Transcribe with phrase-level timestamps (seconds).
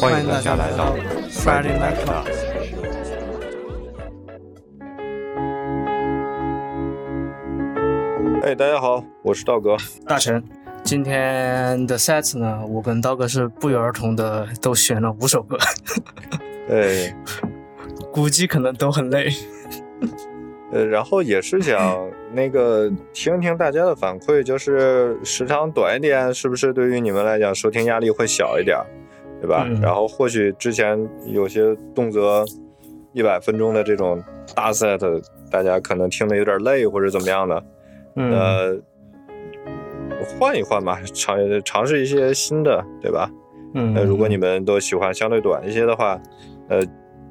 [0.00, 0.96] 欢迎大家来到
[1.28, 2.24] Friday Night Club。
[8.42, 9.76] 哎，大家好，我是道哥。
[10.06, 10.42] 大成，
[10.82, 15.58] 今天的 set 呢，我跟道哥是不约而同的都选了五首歌，
[16.66, 17.12] 对，
[18.10, 19.28] 估计可能都很累。
[20.72, 28.78] 呃，然后也是想那个听听大家的反馈，就是时长短一点，是不是对于你们来讲收听压力会小一点，
[29.40, 29.64] 对吧？
[29.66, 32.44] 嗯然后或许之前有些动辄
[33.12, 34.22] 一百分钟的这种
[34.54, 37.64] 大 set，大家可能听的有点累或者怎么样的，
[38.16, 38.80] 嗯，呃，
[40.38, 43.30] 换一换吧，尝尝试一些新的，对吧？
[43.74, 46.20] 嗯，那如果你们都喜欢相对短一些的话，
[46.68, 46.80] 呃，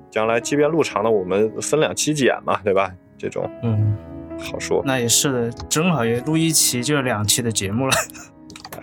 [0.10, 2.92] 将来即便录长了，我们分两期剪嘛，对吧？
[3.18, 3.96] 这种嗯，
[4.40, 4.82] 好说。
[4.86, 7.94] 那也是的，正好也录一期就两期的节目了，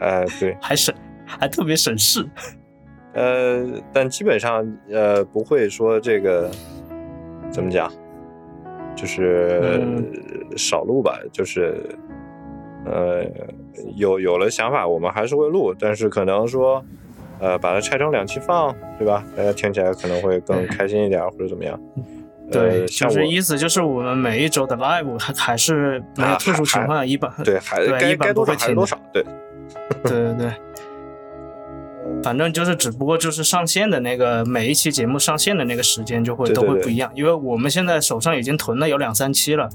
[0.01, 0.95] 哎、对， 还省，
[1.27, 2.27] 还特别省事。
[3.17, 6.49] 呃，但基本上呃不会说这个
[7.51, 7.91] 怎么讲，
[8.95, 10.05] 就是、嗯
[10.57, 11.83] 少录吧，就是
[12.85, 13.25] 呃
[13.97, 16.85] 有有了想法，我们还是会录，但是可能说。
[17.39, 19.23] 呃，把它拆成两期放，对吧？
[19.37, 21.79] 大家听起来可能会更开心一点，或者怎么样？
[22.51, 29.23] 对，呃、就是意思就是我们每一周的 live 还还是没有啊特殊情况一般，对，还对一般该该多不会停的少还是多少，对，
[30.05, 30.53] 对对对，
[32.23, 39.69] 反正就是只不过就是上线的那个每一期节目上线的那个时间就会都会不一样，因为我们现在手上已经囤了有两三期了，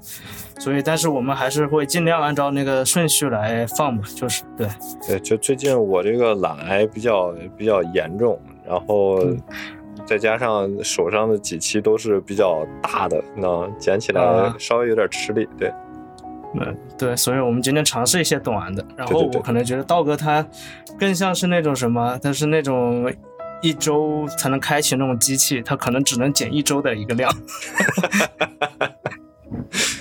[0.60, 4.68] 所以但是我们还是会尽量按照那个顺序来放吧，就是对，
[5.08, 9.38] 对，就最近我这个懒癌比较比较严重，然后嗯。
[10.04, 14.54] 再加上手上的几期都是比较大的，那捡起来啊。
[14.58, 15.48] 稍微有点吃力。
[15.58, 15.72] 对，
[16.54, 20.46] 嗯，对，所以我们今天尝试一些短的，然后我可能觉得道哥他
[21.00, 23.12] 更像是那种什么，他是那种
[23.62, 27.32] 一周才能开启那种机器，他可能只能减一周的一个量。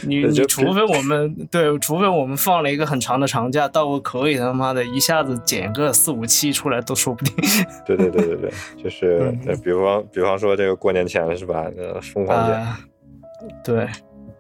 [0.03, 7.35] 你你除非我们对，除非我们放了一个很长的长假，道哥可以他妈的一下子减个四五期出来都说不定。
[7.87, 8.51] 对对对对对，
[8.83, 9.31] 就是
[9.63, 11.67] 比方比方说这个过年前是吧？
[11.77, 12.57] 呃，疯狂捡。
[12.57, 12.81] 啊，
[13.63, 13.87] 对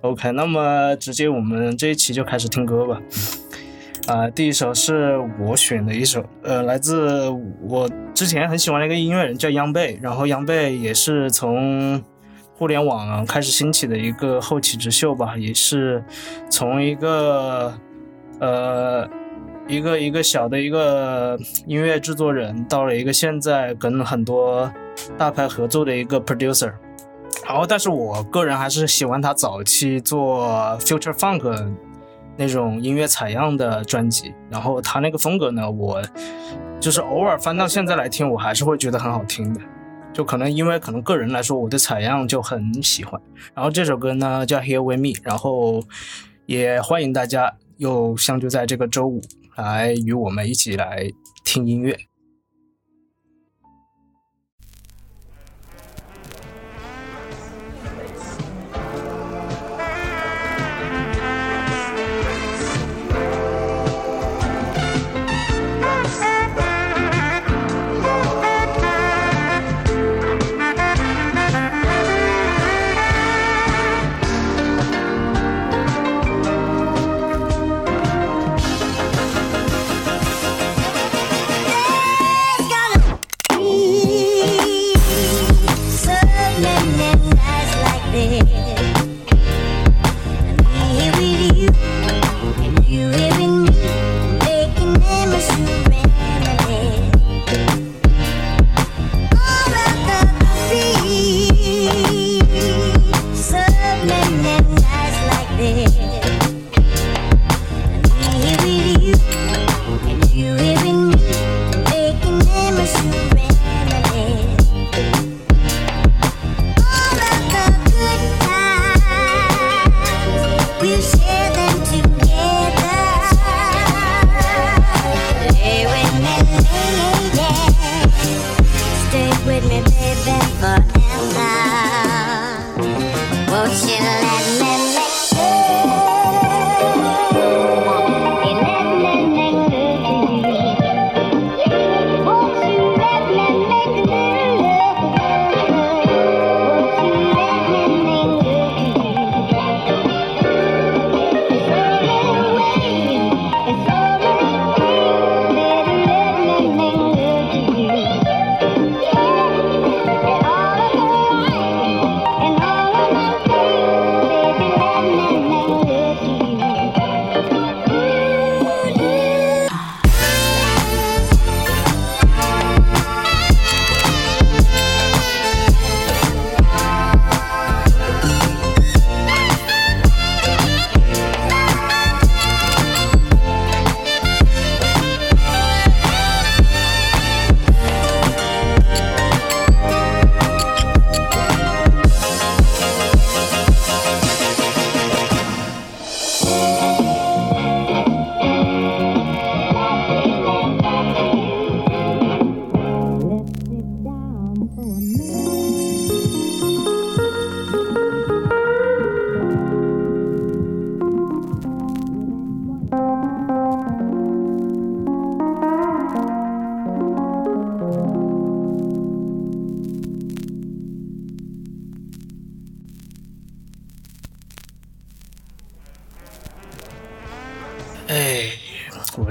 [0.02, 3.00] ，OK，那么直接我们这一期就开始听歌吧。
[4.06, 7.28] 啊、第一首是我选的一首，呃，来自
[7.62, 12.02] 我之前很喜欢的一个音乐人叫央贝，然后央贝也是从
[12.54, 16.02] 互联网开始兴起的一个后起之秀吧，也是
[16.50, 17.72] 从一个
[18.40, 19.08] 呃
[19.68, 24.68] 一个一个小的一个音乐制作人，到了一个现在跟很多
[25.16, 26.72] 大牌合作的一个 producer。
[27.50, 30.46] 然后，但是我个人还是喜欢他早期做
[30.78, 31.74] future funk
[32.36, 34.32] 那种音乐采样的专辑。
[34.48, 36.00] 然后他那个风格呢，我
[36.78, 39.60] 就是偶尔翻到现在来听，我还是会觉得很好听的。
[40.12, 43.20] 就可能因为可能个人来说，我对采样就很喜欢。
[43.52, 45.82] 然后这首歌呢叫 Here with Me，然后
[46.46, 49.20] 也欢迎大家又相聚在这个周五
[49.56, 51.10] 来与我们一起来
[51.44, 51.98] 听音乐。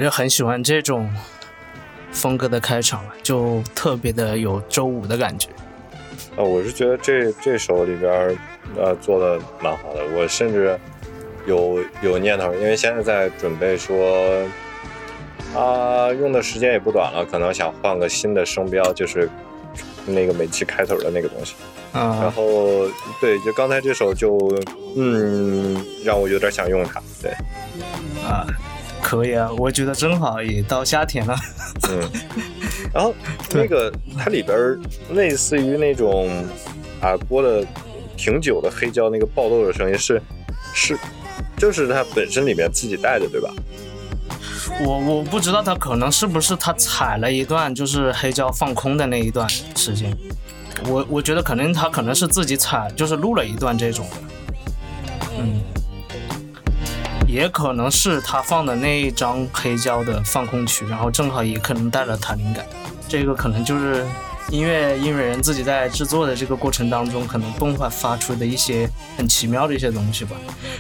[0.09, 1.09] 很喜欢这种
[2.11, 5.50] 风格的开场，就特别的有周五的感觉。
[6.35, 8.38] 啊，我是觉得这这首里边
[8.77, 10.77] 呃做的蛮好的，我甚至
[11.45, 14.44] 有有念头，因为现在在准备说
[15.56, 19.29] 啊，用的时间也不短了，可能想换个新的声标，就是
[20.06, 21.56] 那个每期开头的那个东西。
[21.91, 22.88] 啊、然后
[23.19, 24.38] 对，就刚才这首就
[24.95, 27.01] 嗯，让我有点想用它。
[27.19, 27.31] 对，
[28.23, 28.45] 啊，
[29.01, 31.36] 可以啊，我觉得正好也到夏天了。
[31.90, 32.10] 嗯，
[32.94, 33.13] 然后
[33.54, 34.57] 那个它里边
[35.13, 36.30] 类似于那种
[37.01, 37.66] 啊播的
[38.16, 40.22] 挺久的黑胶那个爆豆的声音是
[40.74, 40.98] 是
[41.57, 43.50] 就是它本身里面自己带的对吧？
[44.86, 50.16] 我我不知道它可能是不是它踩了一段就是黑胶放空的那一段时间，
[50.88, 54.16] 我我觉得可能它可能是自己踩就是录了一段这种的，
[55.40, 55.62] 嗯，
[57.30, 62.66] 也可能是他放的那一张黑胶的放空曲，然后正好也可能带了他灵感，
[63.08, 64.04] 这个可能就是
[64.50, 70.36] 音乐音乐人自己在制作的这个过程当中可能迸发发出的一些很奇妙的一些东西吧。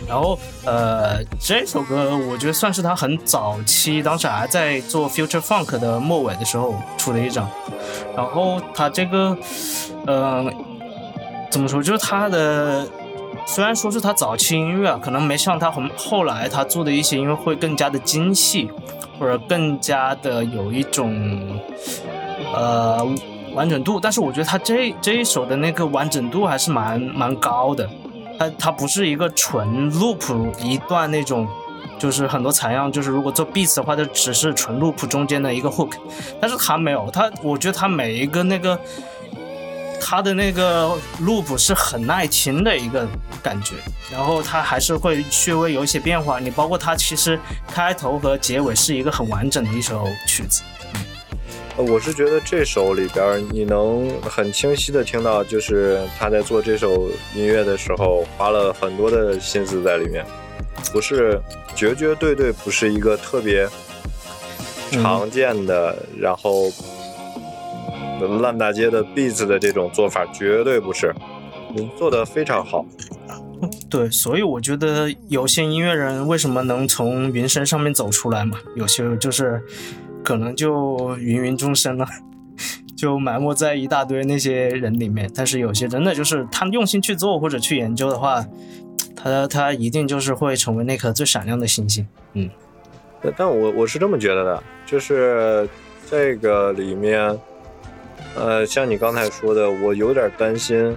[0.07, 7.47] 然后呃，这首歌我觉得算是他很早期，当时还在做 Future Funk 的末尾的时候出的一张。
[8.17, 9.37] 然后他这个
[10.07, 10.51] 呃
[11.51, 12.87] 怎么说，就是他的。
[13.51, 18.69] 虽然说是他早期音乐，可能没像他后后来他做的一些音乐会更加的精细，
[19.17, 21.59] 或者更加的有一种
[22.53, 23.03] 呃
[23.55, 27.89] 完整度，但是我觉得他这这一首的那个完整度还是蛮蛮高的。
[28.37, 31.47] 它它不是一个纯 loop 一段那种，
[31.97, 35.93] 就是很多采样，就是如果做 beats 的话，就只是纯 loop 中间的一个 hook，
[36.39, 38.79] 但是他没有，他我觉得他每一个那个。
[40.01, 43.07] 它的那个 loop 是很耐听的一个
[43.43, 43.75] 感觉，
[44.11, 46.39] 然后它还是会稍微有一些变化。
[46.39, 47.39] 你包括它其实
[47.71, 50.61] 开头和结尾是一个很完整的一首曲子。
[51.77, 60.25] 呃我是觉得这首里边你能很清晰的听到，就是他在做这首音乐的时候花了很多的心思在里面，
[60.91, 61.39] 不是
[61.75, 63.69] 绝绝对对不是一个特别
[64.91, 66.71] 常见的，然后。
[68.27, 71.13] 烂大街的 beats 的这种做法绝对不是，
[71.75, 72.85] 你做的非常好。
[73.89, 78.57] 对，所以我觉得有些音乐人为什么能从云深上面走出来嘛？
[78.75, 79.61] 有些就是
[80.23, 82.07] 可能就芸芸众生了，
[82.95, 85.29] 就埋没在一大堆那些人里面。
[85.35, 88.45] 但是有些真的就是他用心去做或者去研究的话，
[89.13, 92.07] 他他一定就是会成为那颗最闪亮的星星。
[92.33, 92.49] 嗯，
[93.35, 95.67] 但我我是这么觉得的，就是
[96.09, 97.37] 这个里面。
[98.35, 100.95] 呃，像你刚才说的，我有点担心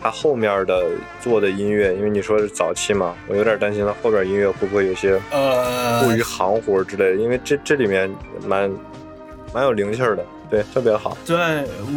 [0.00, 0.84] 他后面的
[1.20, 8.08] 做的音乐，因为你说是早期嘛，我有点担心他后边音乐会不会有些呃过于行活之类的，因为这这里面
[8.46, 8.70] 蛮
[9.52, 11.16] 蛮有灵气儿的，对，特别好。
[11.26, 11.36] 对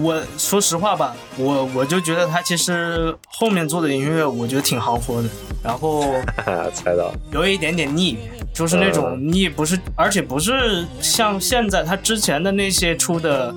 [0.01, 5.29] 我说实话吧，我我就觉得他其实后面做的音乐，我觉得挺行活的，
[5.63, 6.15] 然后
[6.73, 8.17] 猜到有一点点腻，
[8.53, 13.53] 就是那种腻，不是，而且不是像现在他之前的那些出的。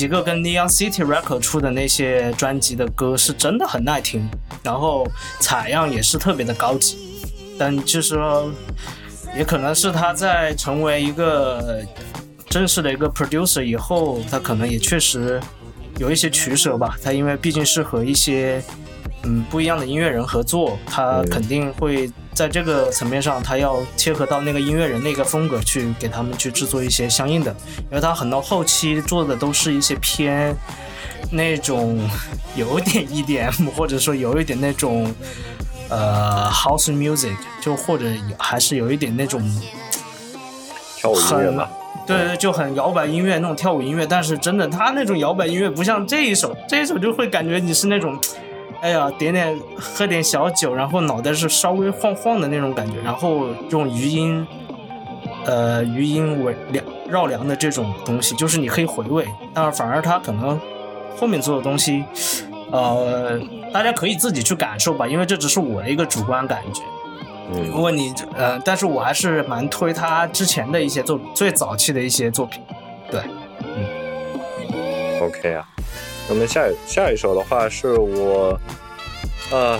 [0.00, 4.26] 几个跟 Neon City Record 出的那些专辑的歌是真的很耐听，
[4.62, 5.06] 然后
[5.40, 6.96] 采样也是特别的高级，
[7.58, 8.50] 但就是说，
[9.36, 11.84] 也可能是他在成为一个
[12.48, 15.38] 正式的一个 producer 以后，他可能也确实
[15.98, 16.96] 有一些取舍吧。
[17.04, 18.62] 他因为毕竟是和一些
[19.24, 22.10] 嗯不一样的音乐人合作，他肯定会。
[22.40, 27.54] 在这个层面上，他要切合到那个音乐人那个风格去给他们去制作一些相应的，
[27.90, 30.56] 因为他很多后期做的都是一些偏
[31.30, 32.08] 那种
[32.56, 35.14] 有点 EDM，或者说有一点那种
[35.90, 38.06] 呃 House Music，就或者
[38.38, 39.42] 还是有一点那种
[40.96, 41.68] 跳舞音乐嘛，
[42.06, 48.18] 对对，就很摇摆音乐那种跳舞音乐，但是真的他那种摇摆音乐不像这一首，这一首就会感觉你是那种。
[48.82, 54.46] 哎呀，点点喝点小酒，然后脑袋是稍微晃晃的那种感觉，然后用余音，
[55.44, 60.58] 呃，余音为凉绕梁的这种东西，就是你可以回味，但是反而他可能
[61.16, 62.02] 后面做的东西，
[62.72, 63.38] 呃，
[63.72, 66.82] 大家可以自己去感受吧，因为这只是我的一个主观感觉。
[67.52, 72.62] 嗯，如果你呃，但是我还是蛮推他之前的一些作最早期的一些作品。
[73.10, 73.20] 对，
[73.76, 75.68] 嗯，OK 啊。
[76.30, 78.56] 我们下下一首的话是我，
[79.50, 79.78] 呃，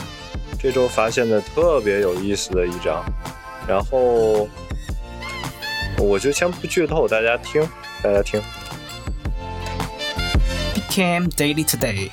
[0.59, 3.05] 这周发现的特别有意思的一张，
[3.69, 4.49] 然后
[5.97, 7.63] 我就先不剧透，大家听，
[8.03, 8.43] 大家听。
[10.91, 12.11] Cam Daily Today。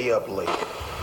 [0.00, 0.48] Stay up late.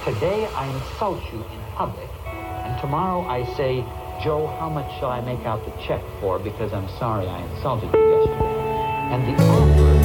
[0.06, 3.86] Today I insult you in public, and tomorrow I say,
[4.24, 7.94] Joe, how much shall I make out the check for because I'm sorry I insulted
[7.94, 8.58] you yesterday?
[9.12, 9.97] And the offer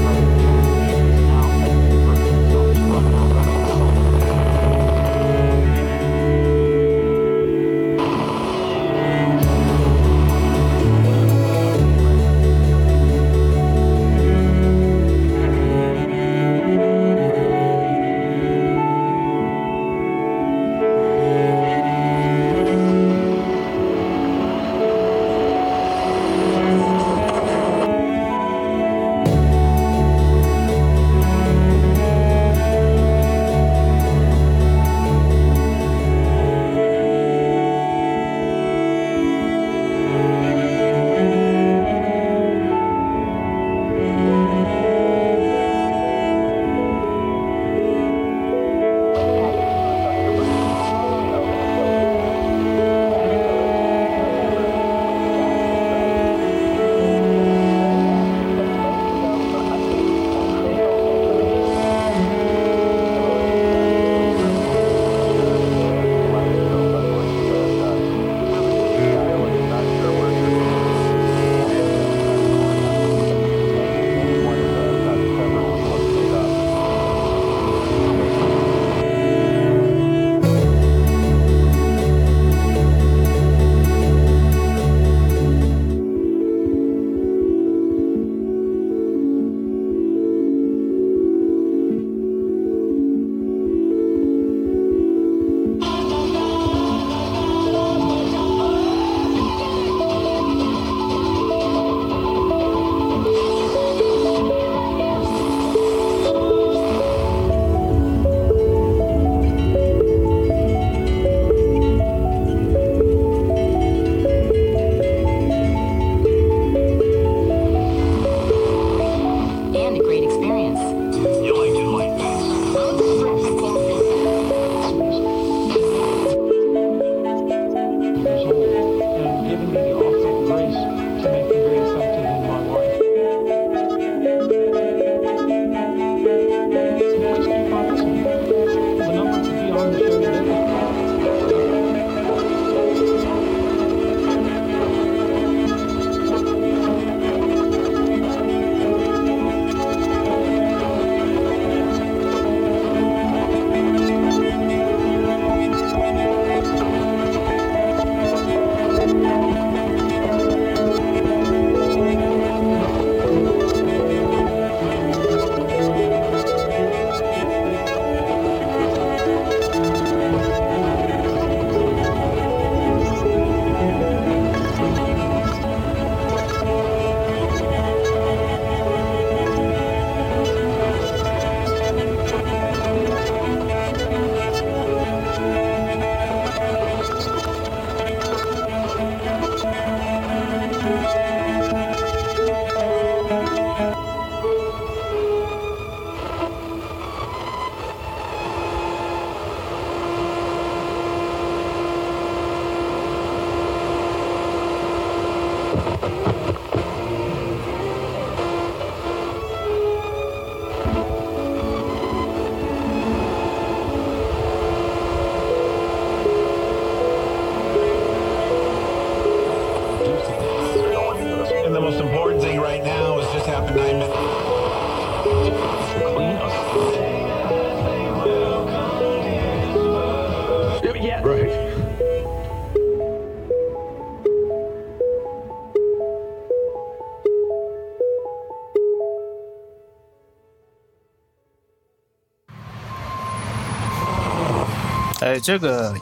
[245.33, 245.95] 哎，这个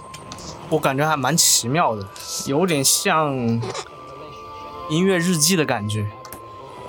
[0.69, 2.05] 我感觉还蛮奇妙的，
[2.47, 3.33] 有点像
[4.91, 6.05] 音乐日记的感觉，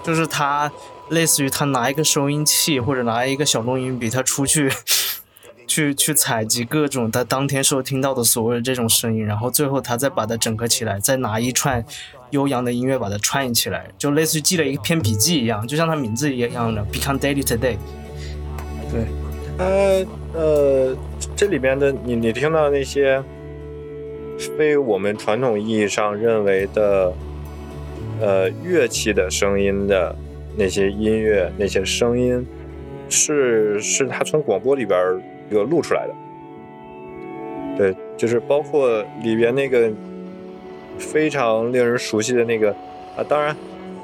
[0.01, 0.71] 就是他
[1.10, 4.71] 类似于他拿一个收音器或者拿一个小录音笔，他出去
[5.67, 11.86] 去去采集各种他当天收听到的所有的这种声音，然后最后他再把它整合起来，再拿一串
[12.31, 17.77] 悠扬的音乐把它串起来，就类似于记了一篇笔记一样，就像他名字一样的 Become Daily Today。
[18.91, 19.05] 对，
[19.60, 20.95] 呃呃，
[21.35, 23.21] 这里边的你你听到那些
[24.57, 27.13] 非我们传统意义上认为的
[28.19, 30.15] 呃乐器的声音的
[30.57, 32.45] 那些音乐那些声音，
[33.09, 35.00] 是是他从广播里边
[35.50, 36.13] 这个录出来的。
[37.77, 39.91] 对，就是包括里边那个
[40.97, 42.71] 非常令人熟悉的那个
[43.17, 43.55] 啊，当然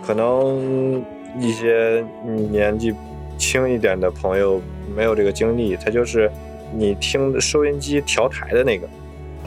[0.05, 1.03] 可能
[1.39, 2.03] 一些
[2.49, 2.93] 年纪
[3.37, 4.61] 轻一点的朋友
[4.95, 6.29] 没有这个经历，它就是
[6.75, 8.87] 你听收音机调台的那个。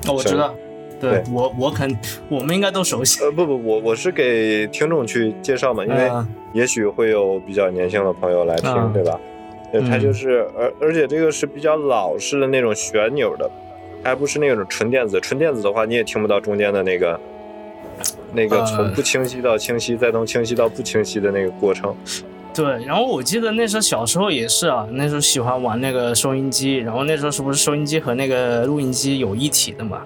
[0.08, 0.54] 哦，我知道，
[0.98, 3.22] 对对我我肯我们应该都熟悉。
[3.22, 9.20] 呃，不不，我我是给听众去介绍嘛，因为嗯也许会有比较年轻的朋友来听，嗯对吧？
[9.70, 13.50] 对，它嗯就是，而而且这个是比较老式的那种旋钮的，
[14.02, 15.20] 还不是那种纯电子。
[15.20, 17.20] 纯电子的话，你也听不到中间的那个，
[18.32, 21.94] 那个呃从不清晰到清晰，再从清晰到不清晰的那个过程。
[22.52, 30.02] 对，然后我记得那时候小时候也是啊，那时候喜欢玩那个收音机，然后那时候是不是收音机和那个录音机有一体的嘛？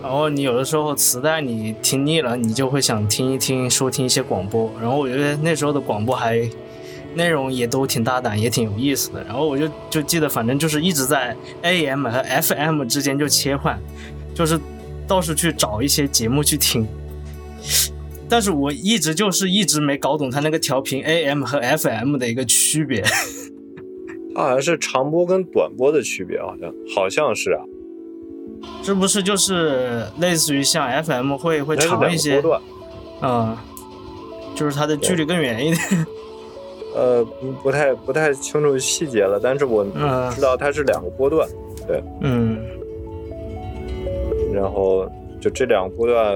[0.00, 6.48] 然后你有的时候磁带你听腻了，你就会想听一听收听一些广播，然后我觉得那时候的广播还
[7.14, 9.24] 内容也都挺大胆，也挺有意思的。
[9.24, 13.76] 然后我就就记得，反正就是一直在 AM 和 FM 之间就切换，
[14.34, 14.58] 就是
[15.08, 16.86] 到处去找一些节目去听。
[18.28, 23.02] 但是我一直就是一直没搞懂它那个调频 AM 和 FM 的一个区别。
[24.34, 27.62] 它好像是长波跟短波的区别，好像好像是啊，
[28.82, 32.50] 是不是就是类似于像 FM 会会长一些波？
[32.50, 32.62] 段。
[33.22, 33.56] 嗯，
[34.54, 36.06] 就是它的距离更远一点。
[36.94, 41.48] 呃，不不太不太清楚细节了，但是我嗯知道它是两个波段，
[41.86, 42.58] 对嗯
[44.52, 45.10] 然后
[45.40, 46.34] 就这两个波段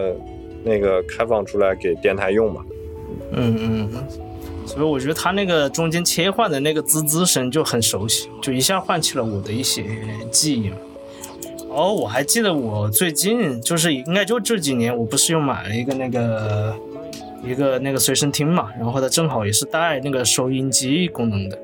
[0.64, 2.64] 那个开放出来给电台用嘛。
[3.32, 3.88] 嗯嗯，
[4.66, 9.84] 所以我觉得它那个中间切换的那个滋滋声就很熟悉，就一下唤起了我的一些
[10.30, 10.70] 记忆。
[11.68, 16.74] 哦，我还记得我最近就是应该就这几年，我不是又买了一个那个
[17.44, 21.56] 一个那个随身听嘛，然后它正好也是带那个收音机功能的，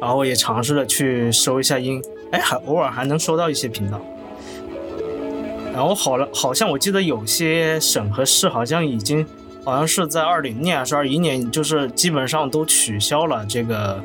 [0.00, 4.04] 然后也尝试了去收一下音，哎，还偶尔还能收到一些频道。
[5.74, 9.26] 然后好了，好像我记得有些省和市好像已经，
[9.64, 14.00] 好像是在二零年还是二一年，就是基本上都取消了这个，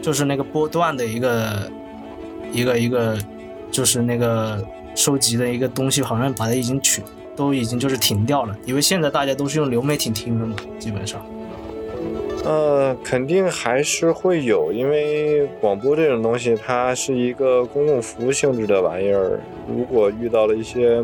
[0.00, 1.70] 就是那个波段的一个
[2.52, 3.18] 一个一个，
[3.72, 7.02] 就是那个收集的一个东西，好像把它已经取，
[7.34, 11.20] 都已经就是停掉了，因为现在大家都是用流媒体听的嘛，基本上。
[12.44, 19.40] 呃，肯定还是会有，因为广播这种东西，它是一个公共服务性质的玩意儿。
[19.66, 21.02] 如果遇到了一些，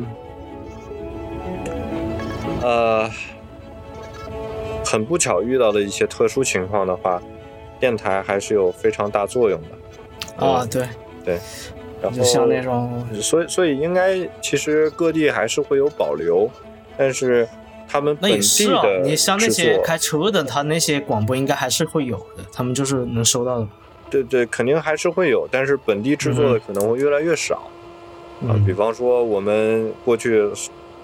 [2.62, 3.09] 呃，
[4.85, 7.22] 很不巧遇到的一些特殊情况的话，
[7.79, 10.44] 电台还是有非常大作用的。
[10.44, 10.87] 啊，对，
[12.03, 16.50] 然后就像那种，所以所以应该其实各地还是会有保留，
[16.98, 17.48] 但是
[17.90, 23.66] 他们那本地也是啊的，你像那些开车的，他那些广播应该还是会有的，他们就是能收到的。
[24.09, 27.68] 对对，肯定还是会有，但是本地制作的可能会越来越少。
[28.48, 30.48] 啊，比嗯方说我们过去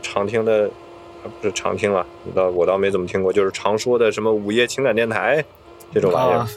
[0.00, 0.70] 常听的，
[1.22, 5.44] 啊不是常听了，倒我倒没怎么听过，就是常说的什么午夜情感电台
[5.92, 6.48] 这种玩意儿啊，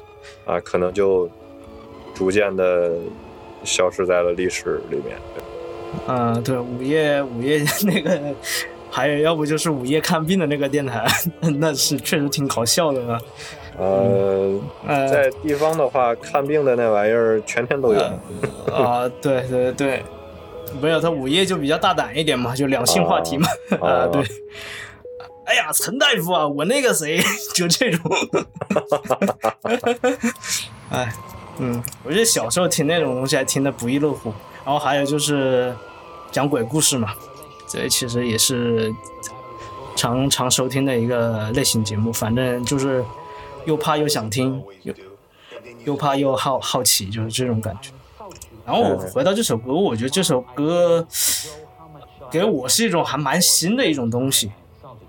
[0.45, 1.29] 啊，可能就
[2.13, 2.93] 逐渐的
[3.63, 5.17] 消失在了历史里面。
[6.07, 8.19] 嗯，对，午夜午夜 那个，
[8.89, 11.05] 还有要不就是午夜看病的那个电台，
[11.59, 13.19] 那是确实挺搞笑的啊。
[13.77, 18.01] 呃，呃在地方的话，看病的那玩意儿全天都有。
[18.73, 20.03] 啊，对对对，
[20.81, 23.47] 没有他午夜就比较大胆一点嘛，就两性话题嘛。
[23.79, 24.21] 哦 啊，对。
[25.45, 27.19] 哎呀，陈大夫啊，我那个谁，
[27.55, 28.01] 就这种。
[30.89, 31.11] 哎，
[31.59, 34.31] 嗯，我觉得小时候听那种东西还听得不亦乐乎。
[34.65, 35.73] 然后还有就是
[36.31, 37.13] 讲鬼故事嘛，
[37.69, 38.93] 这其实也是
[39.95, 42.11] 常常收听的一个类型节目。
[42.11, 43.05] 反正就是
[43.65, 44.93] 又怕又想听，又
[45.85, 47.91] 又怕又好好奇，就是这种感觉。
[48.65, 51.07] 然后我回到这首歌，我觉得这首歌
[52.29, 54.51] 给我是一种还蛮新的一种东西。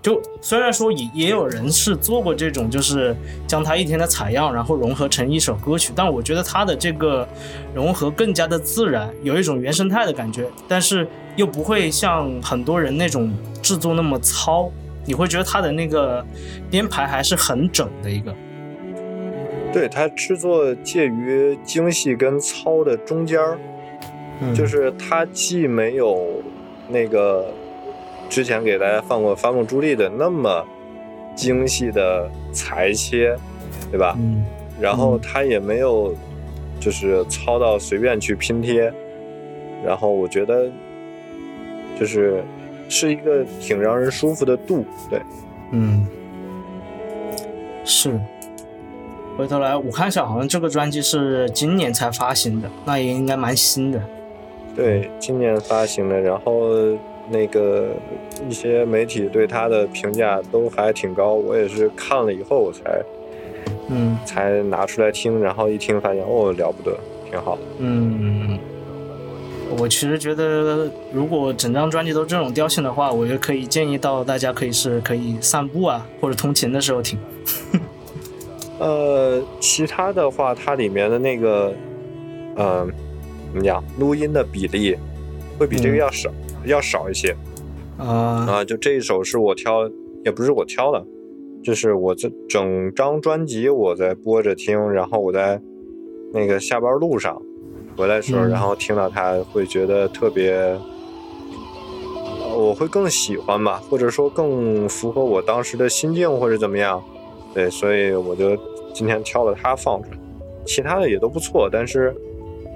[0.01, 7.27] 就虽然说也也有人是做过这种，就是将他一天的采样，然后融合成一首歌曲，但我觉得他的这个
[7.75, 14.71] 融合更加的自然，有一种原生态的感觉，但是又不会像很多人那种制作那么糙，
[15.05, 16.25] 你会觉得他的那个
[16.69, 18.33] 编排还是很整的一个。
[19.71, 23.57] 对，它制作介于精细跟糙的中间儿，
[24.41, 26.41] 嗯就是它既没有
[26.89, 27.53] 那个
[28.31, 30.65] 之前给大家放过《发梦朱莉》的那么
[31.35, 33.37] 精细的裁切，
[33.91, 34.15] 对吧？
[34.17, 34.45] 嗯
[34.79, 36.15] 然后它也没有
[36.79, 38.91] 就是糙到随便去拼贴，
[39.85, 40.71] 然后我觉得
[41.99, 42.41] 就是
[42.87, 45.21] 是一个挺让人舒服的度，对。
[45.71, 46.07] 嗯，
[47.83, 48.17] 是。
[49.37, 54.01] 回头来我看一下，好像这个专辑是今年才发行的，那也应该蛮新的。
[54.73, 56.71] 对，今年发行的，然后
[57.31, 57.89] 那个
[58.49, 63.01] 一些媒体对他的评价都还挺高，我也是看了以后我才
[63.89, 66.97] 嗯才拿出来听，然后一听发现哦了不得，
[67.29, 67.57] 挺好。
[67.79, 68.59] 嗯，
[69.77, 77.17] 我其实觉得，如果整张专辑都这种调性的话，我觉得可以建议到大家可以是可以散步啊，或者通勤的时候听。
[78.79, 81.73] 呃，其他的话，它里面的那个，
[82.57, 82.91] 嗯、
[83.53, 84.97] 怎么讲，录音的比例
[85.57, 86.31] 会比这个要少，
[86.65, 87.35] 要少一些
[87.97, 88.63] 啊、啊。
[88.63, 89.89] 就这一首是我挑，
[90.23, 91.05] 也不是我挑的，
[91.63, 95.61] 就是我这整张专辑我在播着听，然后我在
[96.33, 97.39] 那个下班路上
[97.97, 100.79] 回来的时候，嗯然后听到它会觉得特别，呃
[102.57, 107.01] 我会更喜欢吧，或者说更符合我当时的心境或者怎么样。
[107.53, 108.55] 对，所以我就
[108.93, 110.17] 今天挑了它放出来，
[110.65, 112.15] 其他的也都不错，但是，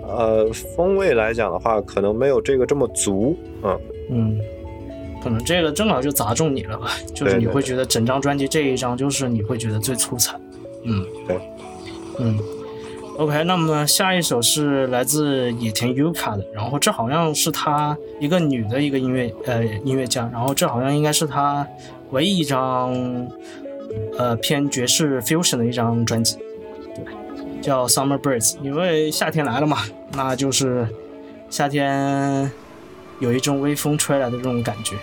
[0.07, 4.39] 呃，风味来讲的话，可能没有这个这么足，嗯，嗯，
[5.23, 10.35] 可能这个正好就砸中你了吧， 就是你会觉得整张专辑这一张就是你会觉得最出彩。
[10.83, 11.39] 嗯，对，
[12.19, 12.37] 嗯。
[13.17, 21.65] OK，那么下一首是来自野田 Yuka 的，然后这好像是他一个女的一个音乐呃音乐家，然后这好像应该是他
[22.11, 22.93] 唯一一张
[24.17, 26.44] 呃偏爵士 fusion 的一张专辑，对，
[27.65, 29.79] 叫 Summer Birds，因为夏天来了嘛，
[30.11, 30.87] 那就是
[31.49, 32.51] 夏天
[33.17, 34.95] 有一种微风吹来的这种感觉。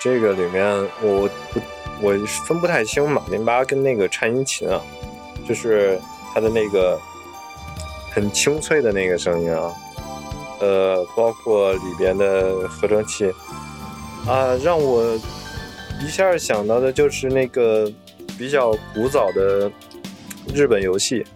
[0.00, 0.64] 这个里面
[1.02, 1.60] 我不
[2.00, 2.12] 我
[2.46, 4.80] 分不太清马林巴跟那个颤音琴啊，
[5.46, 6.00] 就是
[6.32, 6.98] 它的那个
[8.12, 9.72] 很清脆的那个声音啊，
[10.60, 13.32] 呃，包括里边的合成器
[14.26, 15.18] 啊，让我
[16.00, 17.90] 一下想到的就是那个
[18.38, 19.70] 比较古早的
[20.54, 21.26] 日本游戏，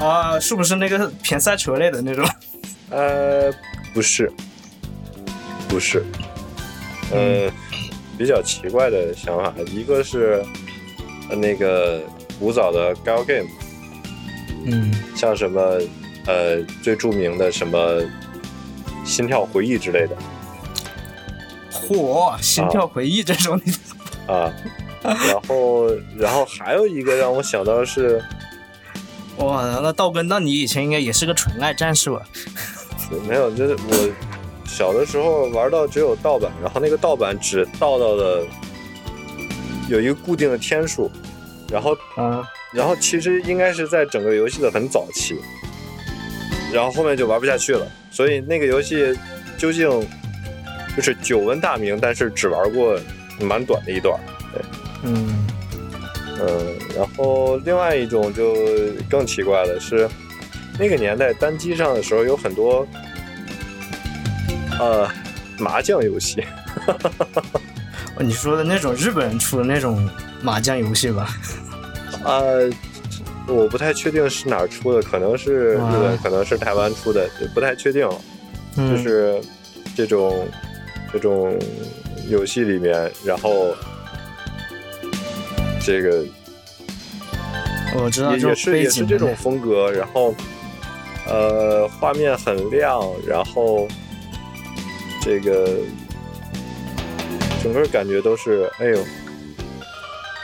[0.00, 2.26] 啊，是不是那个偏赛车类的那种？
[2.90, 3.52] 呃，
[3.94, 4.32] 不是，
[5.68, 6.04] 不是，
[7.12, 7.50] 呃，
[8.18, 10.44] 比较奇怪的想法，一个是
[11.28, 12.02] 呃那个
[12.38, 13.48] 古早的 gal game，
[14.66, 14.92] 嗯。
[15.16, 15.78] 像什么
[16.26, 18.00] 呃最著名的什么
[19.04, 20.16] 心跳回忆之类的
[21.70, 23.60] 嚯，心跳回忆这种，
[24.26, 24.50] 啊，
[25.02, 28.24] 然后然后还有一个让我想到是，
[29.36, 32.22] 哇，那道哥，那你以前应该也是个纯爱战士吧？
[33.28, 34.10] 没有，就是我
[34.70, 38.46] 小的时候玩到只有盗版，然后那个盗版只盗到了
[39.88, 41.10] 有一个固定的天数，
[41.70, 45.36] 然后啊，然后其实应该是在整个游戏的很早期，
[46.72, 49.12] 然后后面就玩不下去了，所以那个游戏
[49.58, 49.90] 究竟
[50.96, 52.98] 就是久闻大名，但是只玩过
[53.40, 54.18] 蛮短的一段。
[54.52, 54.62] 对。
[55.02, 55.46] 嗯。
[56.42, 58.54] 嗯，然后另外一种就
[59.10, 60.08] 更奇怪的是，
[60.78, 62.86] 那个年代单机上的时候有很多
[64.80, 65.08] 呃
[65.58, 66.42] 麻将游戏，
[68.16, 70.08] 哦你说的那种日本人出的那种
[70.42, 71.28] 麻将游戏吧？
[72.24, 72.70] 呃，
[73.46, 78.08] 我不太确定是哪儿出的，可能是日本，可能是台湾出的，不太确定。
[78.76, 79.40] 嗯，就是
[79.96, 80.46] 这种
[81.12, 81.58] 这种
[82.28, 83.74] 游戏里面，然后
[85.84, 86.24] 这个
[87.96, 90.34] 我知道，也也是也是这种风格，然后
[91.26, 93.88] 呃画面很亮，然后
[95.20, 95.68] 这个
[97.62, 98.98] 整个感觉都是哎呦。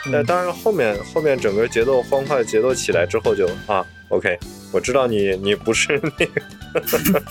[0.09, 4.39] 那嗯当然，后面后面整个节奏欢快节奏起来之后就啊，OK，
[4.71, 6.41] 我知道你你不是那个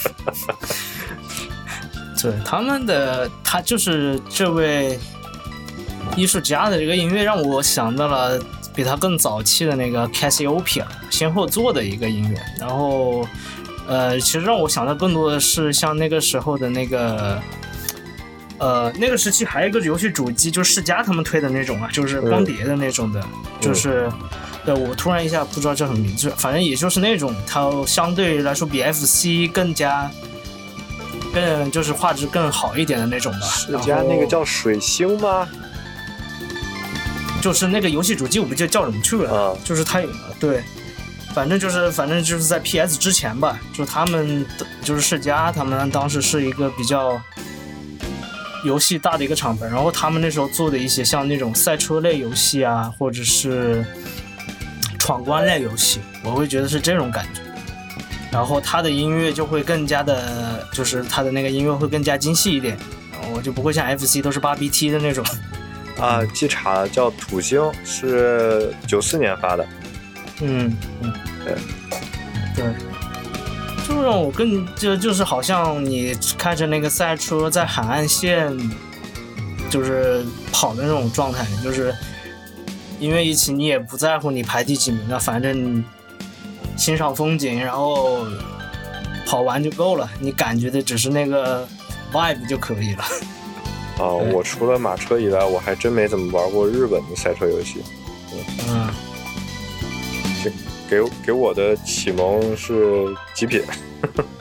[2.20, 4.98] 对他们的，他就是这位
[6.16, 8.38] 艺术家的这个音乐，让我想到了
[8.74, 13.26] 比他更早期的那个 Cassiopeia 先后做的一个音乐，然后
[13.86, 17.40] 呃，其实让我想到更多的是像那个时候的那个。
[18.58, 23.22] 呃，那个时期还有一个游戏主机，就是世嘉他们推的那种啊，就是光碟的那种的，
[23.60, 24.10] 就是，
[24.64, 30.10] 对我突然一下不知道叫什么名字，反正也就是那种，它相对来说比 FC 更加，
[31.34, 33.40] 更就是画质更好一点的那种吧。
[33.40, 35.46] 世嘉那个叫水星吗？
[37.42, 40.08] 就是那个游戏主机，我不记得叫什么去了，啊就是它有
[40.40, 40.64] 对，
[41.36, 44.42] 反正就是反正就是在 PS 之前吧，就他们
[44.82, 47.20] 就是世嘉他们当时是一个比较
[48.64, 53.84] 游戏大的一个厂牌，然后他们那时候做的一些像那种赛车类游戏啊，或者是
[54.98, 57.42] 闯关类游戏，我会觉得是这种感觉。
[58.32, 62.78] 然后它的音乐就会更加的，就是它的那个音乐会更加精细一点，
[63.34, 65.22] 我就不会像 FC 都是八 BT 的那种。
[66.00, 69.66] 啊，记岔了，叫土星，是九四年发的。
[70.40, 71.12] 嗯嗯，
[71.44, 71.54] 对
[72.54, 72.64] 对，
[73.86, 78.56] 就让我更就就是好像你开着那个赛车在海岸线，
[79.70, 81.94] 就是跑的那种状态，就是
[82.98, 85.82] 因为一起你也不在乎你排第几名了，反正
[86.76, 88.26] 欣赏风景，然后
[89.26, 91.66] 跑完就够了，你感觉的只是那个
[92.12, 93.04] vibe 就可以了。
[93.98, 97.82] 啊，对我除了马车以外，我还真没怎么玩过日本的赛车游戏。
[100.86, 103.62] 嗯，给给我的启蒙是极品，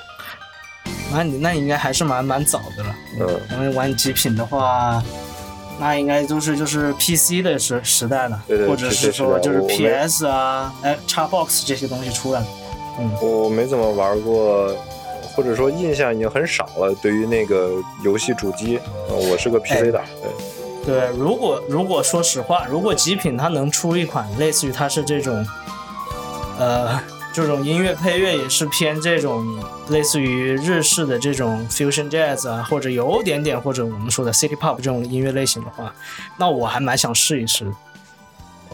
[1.12, 2.96] 那你那应该还是蛮蛮早的了。
[3.20, 5.02] 嗯，因为玩极品的话，
[5.80, 12.46] 那应该都是就是 PC 的时时代了，对对或者是说就是 PS 啊，哎，Xbox 这些东西出来了。
[12.98, 14.74] 嗯我没怎么玩过，
[15.36, 16.96] 或者说印象已经很少了。
[17.02, 17.72] 对于那个
[18.04, 18.80] 游戏主机，
[19.10, 20.02] 呃我是个 PC 党，
[20.86, 25.46] 对，对，如果如果说实话，如果极品它能出一款类似于它是这种，
[26.58, 27.00] 呃，
[27.34, 29.46] 这种音乐配乐也是偏这种
[29.90, 35.94] 类似于日式的这种 fusion jazz 啊，或者有点点或者我们说的 city pop 这种音乐类型的话，
[36.38, 37.72] 那我还蛮想试一试的。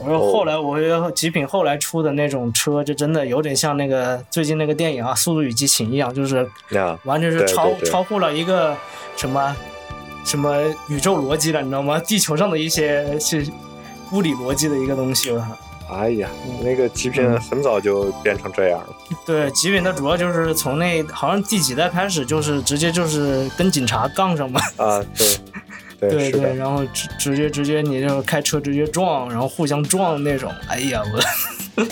[0.03, 8.75] 我说后来我觉得极品后来出的那种车，就真的有点像那个最近那个电影啊《速度与激情》一样，就是呀，完全是对超超乎了一个
[9.15, 9.55] 什么
[10.23, 11.99] 什么宇宙逻辑了，你知道吗？
[11.99, 13.45] 地球上的一些是
[14.11, 15.57] 物理逻辑的一个东西了。
[15.91, 16.30] 哎呀，
[16.63, 18.88] 那个极品很早就变成这样了。
[19.25, 24.62] 对，极品它主要就是从那好像第几代开始，就是直接就是跟警察杠上嘛。
[24.77, 25.04] 啊，
[25.99, 30.49] 对， 对，对对，然后直直接直接你就开车直接撞，然后互相撞那种。
[30.69, 31.04] 哎呀，
[31.75, 31.84] 我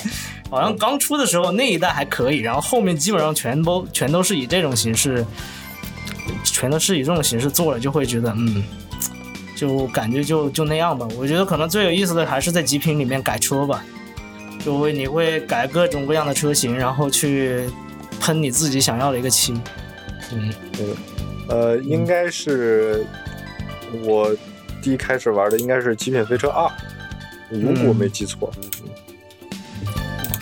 [0.50, 5.26] 好像刚出的时候那一代还可以，然后后面基本上全都全都是以这种形式，
[6.44, 8.64] 全都是以这种形式做了，就会觉得嗯，
[9.60, 11.06] 就感觉就就那样吧。
[11.18, 13.84] 我觉得可能最有意思的还是在极品里面改车吧，
[14.64, 17.70] 就会你会改各种各样的车型，然后去
[18.22, 19.54] 喷你自己想要的一个漆。
[20.32, 20.54] 嗯，
[21.50, 23.06] 呃，应该是
[24.06, 24.34] 我
[24.82, 26.66] 第一开始玩的应该是《极品飞车二》，
[27.50, 28.50] 如果没记错，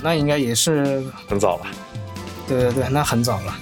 [0.04, 1.66] 那应该也是很早了。
[2.48, 3.56] 对对对，那很早了。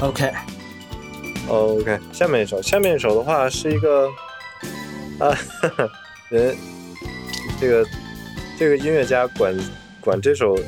[0.00, 0.32] OK，
[1.48, 4.08] OK，下面一首，下面一首的话是一个
[5.18, 5.36] 啊，
[6.30, 6.56] 人
[7.60, 7.86] 这个
[8.58, 9.54] 这个音乐家管
[10.00, 10.58] 管这首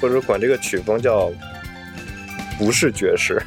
[0.00, 1.32] 或者管这个曲风叫
[2.58, 3.40] 不是爵士，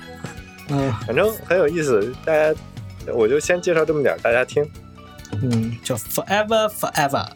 [0.69, 2.13] 嗯反正很有意思。
[2.25, 2.53] 大家
[3.13, 4.65] 我就先介绍这么点儿，大家听。
[5.41, 5.95] 嗯，叫。
[5.95, 7.27] Forever, forever.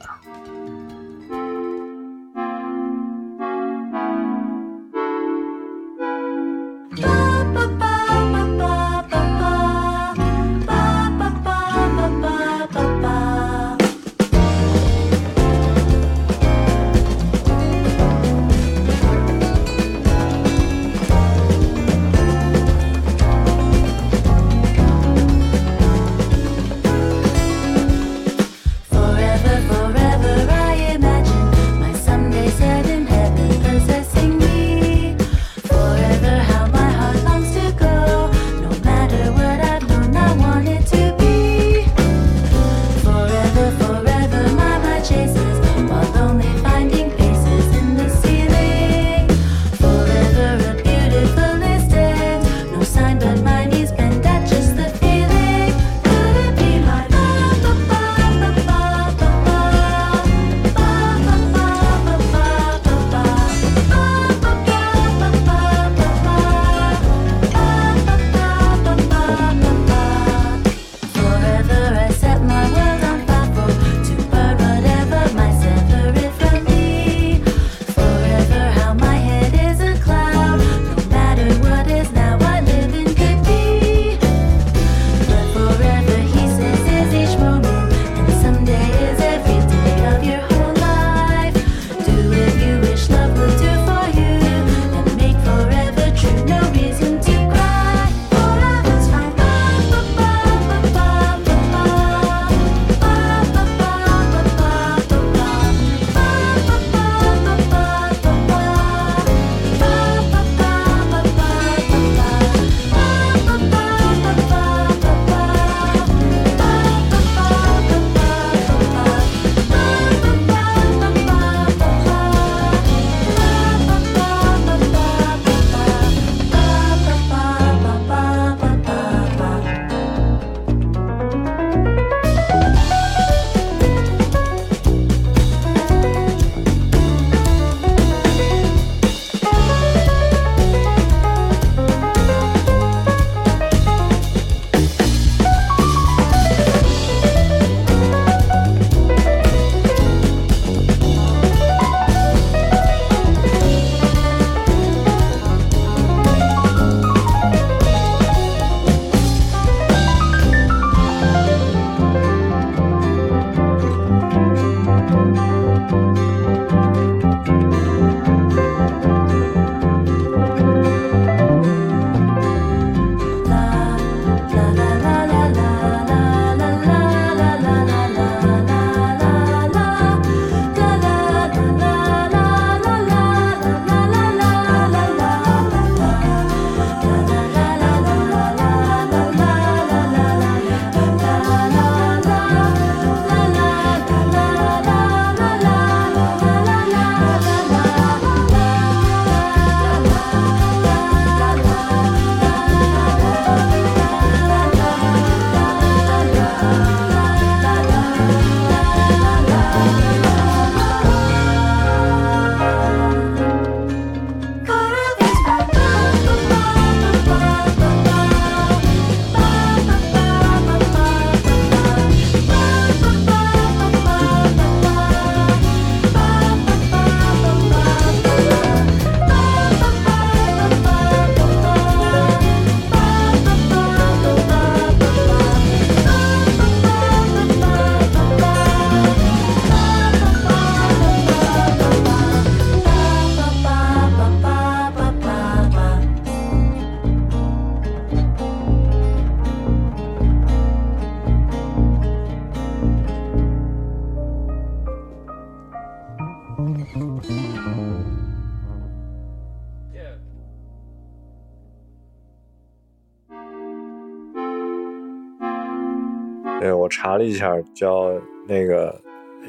[267.11, 268.09] 查了一下，叫
[268.47, 268.97] 那个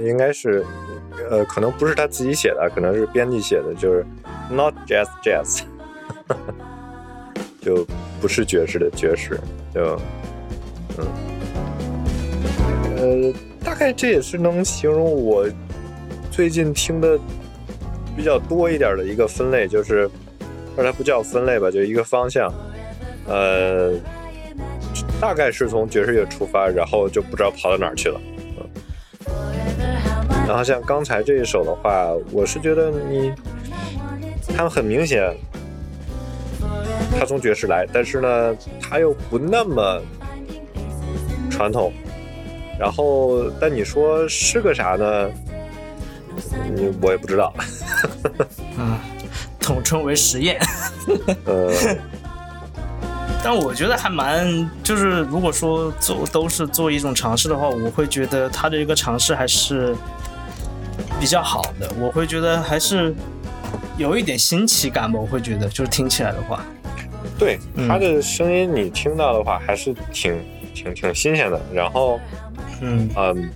[0.00, 0.64] 应该是，
[1.30, 4.04] 呃，可能不是他自己写的，可能是编辑写的，就是
[4.50, 5.62] not jazz jazz，
[7.62, 7.86] 就
[8.20, 9.38] 不是爵士的爵士，
[9.72, 9.96] 就
[10.98, 11.06] 嗯，
[12.96, 13.32] 呃，
[13.64, 15.46] 大概这也是能形容我
[16.32, 17.16] 最近听的
[18.16, 20.08] 比较多一点的一个分类，就是，
[20.74, 22.52] 或者它不叫分类吧，就一个方向，
[23.28, 23.92] 呃。
[25.22, 28.20] 大概是从爵士乐出发，然后就不知道跑到哪儿去了。
[28.58, 28.68] 嗯，
[30.48, 33.32] 然后像刚才这一首的话，我是觉得你，
[34.56, 35.32] 他们很明显，
[37.16, 40.02] 他从爵士来，但是呢，他又不那么
[41.48, 41.92] 传统。
[42.76, 45.30] 然后，但你说是个啥呢？
[46.74, 47.54] 你我也不知道。
[48.76, 48.98] 嗯，
[49.62, 50.58] 统称为实验。
[51.46, 51.72] 呃。
[53.44, 59.96] 但我觉得还蛮，就是如果说做都是做一种尝试的话，我会觉得他的一个尝试还是
[61.18, 61.90] 比较好的。
[61.98, 63.12] 我会觉得还是
[63.98, 65.18] 有一点新奇感吧。
[65.18, 66.64] 我会觉得就是听起来的话，
[67.38, 70.38] 对他的声音你听到的话还是挺
[70.72, 71.60] 挺挺新鲜的。
[71.72, 72.20] 然后，
[72.80, 73.50] 嗯嗯，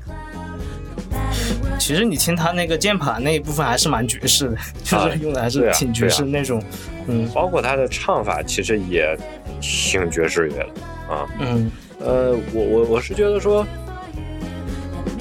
[1.87, 6.61] 其实你听他那个键盘那一部分还是蛮爵士的， 就是用的还是挺爵士那种。
[7.07, 9.17] 嗯，包括他的唱法其实也。
[9.59, 13.67] 挺爵士乐的啊，嗯，呃，我我我是觉得说，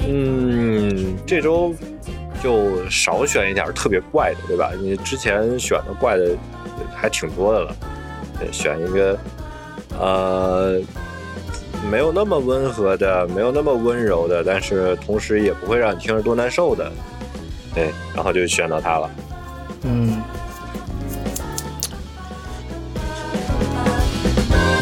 [0.06, 1.74] 嗯，这周
[2.42, 4.72] 就少选一点特别怪的，对吧？
[4.78, 6.36] 你之前选的怪的
[6.94, 7.74] 还挺多的了，
[8.52, 9.18] 选一个
[9.98, 10.78] 呃
[11.90, 16.90] 没有那么温和的，没有那么温柔的，但是同时也不会让你听着多难受的，
[17.74, 19.10] 对，然后就选到它了，
[19.82, 20.22] 嗯。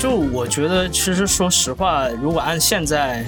[0.01, 3.25] 就我觉得，其实说实话，如果按现在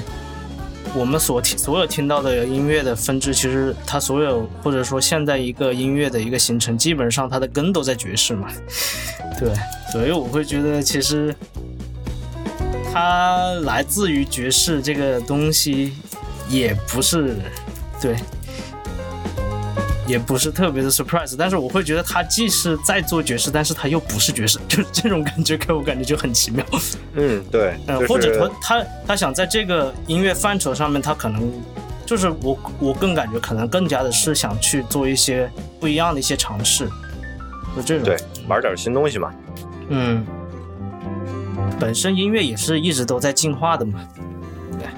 [0.95, 8.49] 我们所听所有听到的音乐的分支，其实它所有或者说现在一个音乐的一个形成，基本上它的根都在爵士嘛。
[9.39, 9.51] 对，
[9.91, 11.35] 所以我会觉得，其实
[12.97, 15.93] 它来自于爵士这个东西，
[16.49, 17.37] 也不是
[18.01, 18.17] 对。
[20.07, 26.65] 也不是特别的 surprise，但是我会觉得他既是在做爵士，但是他又不是爵士， 就是这种感觉给我感觉就很奇妙。
[27.15, 31.53] 嗯，对，嗯，或者他他他想在这个音乐范畴上面，他可能
[32.07, 36.89] 就是我我更感觉可能更加的是想去做一些不一样的一些尝试，
[37.75, 38.17] 就这种对
[38.47, 39.35] 玩点新东西嘛。
[39.89, 40.25] 嗯，
[41.79, 44.01] 本身音乐也是一直都在进化的嘛。
[44.79, 44.89] 对，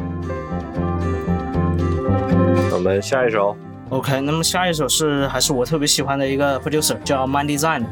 [2.73, 3.57] 我们下一首。
[3.91, 7.85] OK，那么下一首是还是我特别喜欢的一个 producer 叫 Mind Design，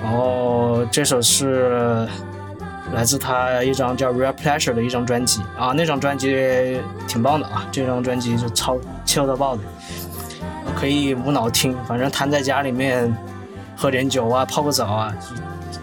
[0.00, 2.06] 然后这首是
[2.94, 9.62] 来自他一张叫 Real Pleasure 的一张专辑啊，那张专辑挺棒的啊，这张专辑是超超到爆的，
[10.76, 13.12] 可以无脑听，反正瘫在家里面
[13.76, 15.12] 喝点酒啊，泡个澡啊，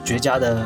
[0.06, 0.66] 绝佳的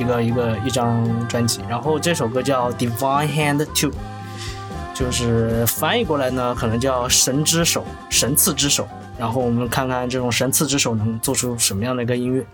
[0.00, 1.60] 一个一个一张专辑。
[1.68, 3.92] 然后这首歌叫 Divine Hand Two。
[4.92, 8.86] 就是翻译过来呢，可能叫神之手、神赐之手。
[9.18, 12.44] 然后我们看看这种神赐之手能做出什么样的一个音乐。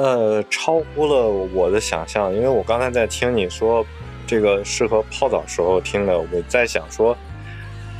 [0.00, 3.84] 呃，超乎了我的想象，因为我刚才在听你说
[4.26, 7.14] 这个适合泡澡时候听的，我在想说，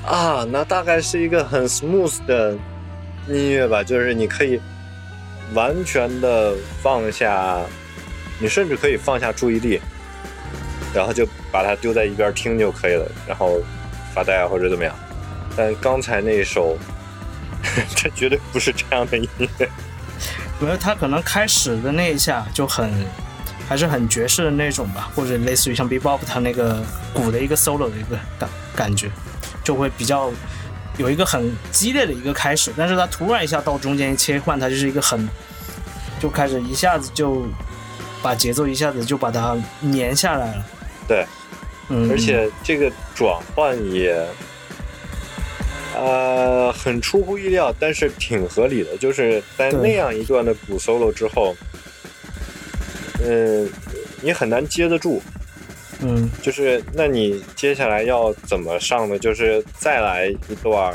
[0.07, 2.57] 啊，那大概是一个很 smooth 的
[3.29, 4.59] 音乐吧，就是你可以
[5.53, 7.61] 完全的放下，
[8.39, 9.79] 你甚至可以放下注意力，
[10.95, 13.61] 然后就把它丢在一边听就可以了，然后
[14.15, 14.97] 发呆啊或者怎么样。
[15.55, 16.79] 但刚才那首，
[17.95, 19.29] 这绝对不是这样的音
[19.59, 19.69] 乐。
[20.61, 22.93] 我觉得他可能开始的那一下就很，
[23.67, 26.83] 还是很爵士的那种吧，或者类似于像 Bebop 他那个
[27.15, 29.11] 鼓的一个 solo 的一个感感觉，
[29.65, 30.31] 就会比较
[30.99, 35.27] 有一个很激烈的一个开始，但是他突然一下到中间一切换，他就是一个很，
[36.21, 37.47] 就开始一下子就
[38.23, 39.57] 把节奏一下子就把它
[39.93, 40.65] 粘下来了。
[41.09, 41.27] 对，
[41.89, 44.15] 嗯，而且这个转换也，
[45.97, 48.97] 呃，很出乎意料，但是挺合理的。
[48.97, 51.55] 就是在那样一段的鼓 solo 之后，
[53.25, 53.69] 嗯、
[54.23, 55.21] 你很难接得住。
[56.03, 59.19] 嗯就是那你接下来要怎么上呢？
[59.19, 60.95] 就是再来一段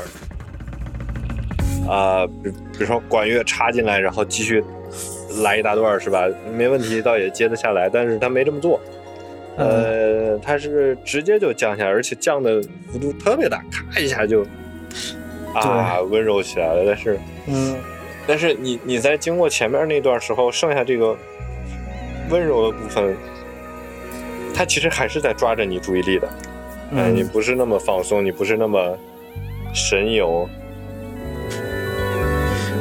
[1.88, 4.64] 啊、比比如说管乐插进来，然后继续
[5.44, 6.26] 来一大段儿，是吧？
[6.52, 7.88] 没问题，倒也接得下来。
[7.88, 8.80] 但是他没这么做，
[9.56, 14.44] 呃，他是直接就降下来，而且降的幅度特别大，咔一下就
[15.60, 16.84] 啊温柔起来了。
[16.86, 17.76] 但是嗯
[18.26, 21.16] 但是你你在经过前面那段时候，剩下这个
[22.30, 23.16] 温柔的部分，
[24.54, 26.28] 它其实还是在抓着你注意力的。
[26.90, 28.98] 嗯，你嗯，不是那么放松，你不是那么
[29.74, 30.48] 神游，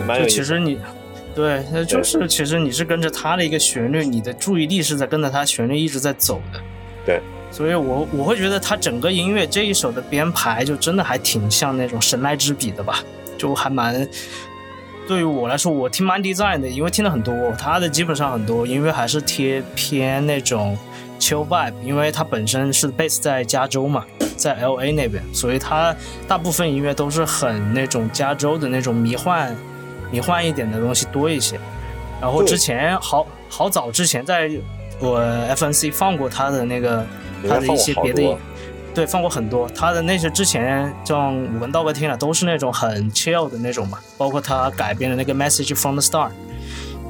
[0.08, 0.36] 蛮有就意思。
[0.36, 0.80] 其实你。
[1.36, 6.62] 对，那就是其实你是跟着他的一个旋律，你的注意力是在跟着他旋律一直在走的。
[7.06, 7.20] 对，
[7.56, 13.02] 所以我我会觉得他整个音乐这一首的编排就真的还挺像那种神来之笔的吧，
[13.38, 14.06] 就还蛮。
[15.08, 20.78] 对于我来说，我听 Mind Design 的，因为听了很多，他的基本上很多音乐还是贴偏那种
[21.18, 24.04] chill vibe，因为他本身是 base 在加州嘛，
[24.36, 25.96] 在 LA 那边，所以他
[26.28, 29.56] 大部分音乐都是很那种加州的那种迷幻、
[30.12, 31.58] 迷幻一点的东西多一些。
[32.20, 34.52] 然后之前好好早之前在
[35.00, 35.22] 我
[35.56, 37.06] FNC 放过他的那个
[37.48, 38.38] 他的一些别的
[38.94, 39.68] 对，放过很多。
[39.70, 46.30] 他的那些之前像我跟道哥听了，都是那种很 chill 的那种嘛，包括他改编的那个 Message from the Star，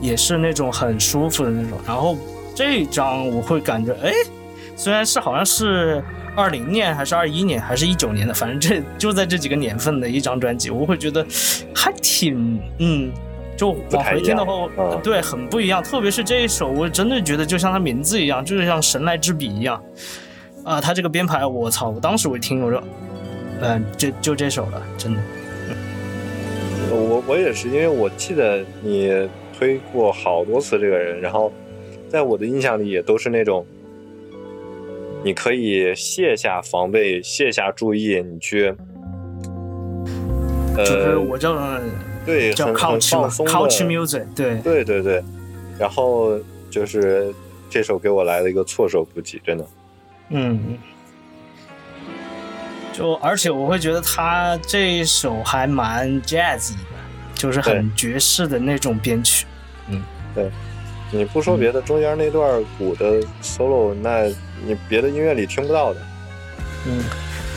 [0.01, 1.77] 也是那种很舒服的那种。
[1.85, 2.17] 然后
[2.55, 4.11] 这一张我会感觉，哎，
[4.75, 6.03] 虽然是好像是
[6.35, 11.25] 二零年还是二一年还是一九年的，反正这就在这几个年份的一张专辑，我会觉得
[11.73, 13.11] 还挺嗯。
[13.57, 14.67] 就往回听的话，
[15.01, 15.81] 对，很不一样。
[15.81, 19.81] 特别是这一首，我真的觉得就像它名字一样，就是像神来之笔一样。
[20.65, 21.89] 啊，他这个编排，我操！
[21.89, 22.83] 我当时我一听，我说，
[23.61, 25.21] 嗯、就就这首了，真的。
[26.89, 31.53] 我我也是，因为我记得你推过好多次这个人，然后
[32.09, 33.63] 在我的印象里也都是那种，
[35.23, 38.73] 你可以卸下防备，卸下注意，你去，
[40.75, 41.79] 就是呃，我这种
[42.25, 45.23] 对，叫很很 couch 嘛放松，couch music，对，对对对，
[45.77, 46.39] 然后
[46.71, 47.31] 就是
[47.69, 49.67] 这首给我来了一个措手不及，真的。
[50.29, 50.77] 嗯，
[52.91, 56.95] 就而且我会觉得他这一首还蛮 jazzy 的，
[57.35, 59.45] 就是很爵士的那种编曲。
[59.87, 60.01] 嗯，
[60.33, 60.49] 对
[61.11, 64.23] 你不说别的，中间那段鼓的 solo，那
[64.65, 65.99] 你别的音乐里听不到的。
[66.87, 67.03] 嗯，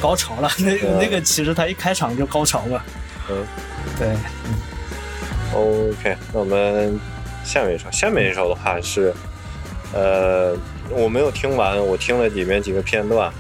[0.01, 2.83] 高潮了，那那个其实他一开场就高潮嘛。
[3.31, 3.47] 嗯
[3.99, 4.09] 对
[5.55, 6.99] ，，OK，那我们
[7.45, 9.13] 下面一首，下面一首的话是，
[9.93, 10.55] 呃，
[10.91, 13.33] 我没有听完，我听了里面几个片段。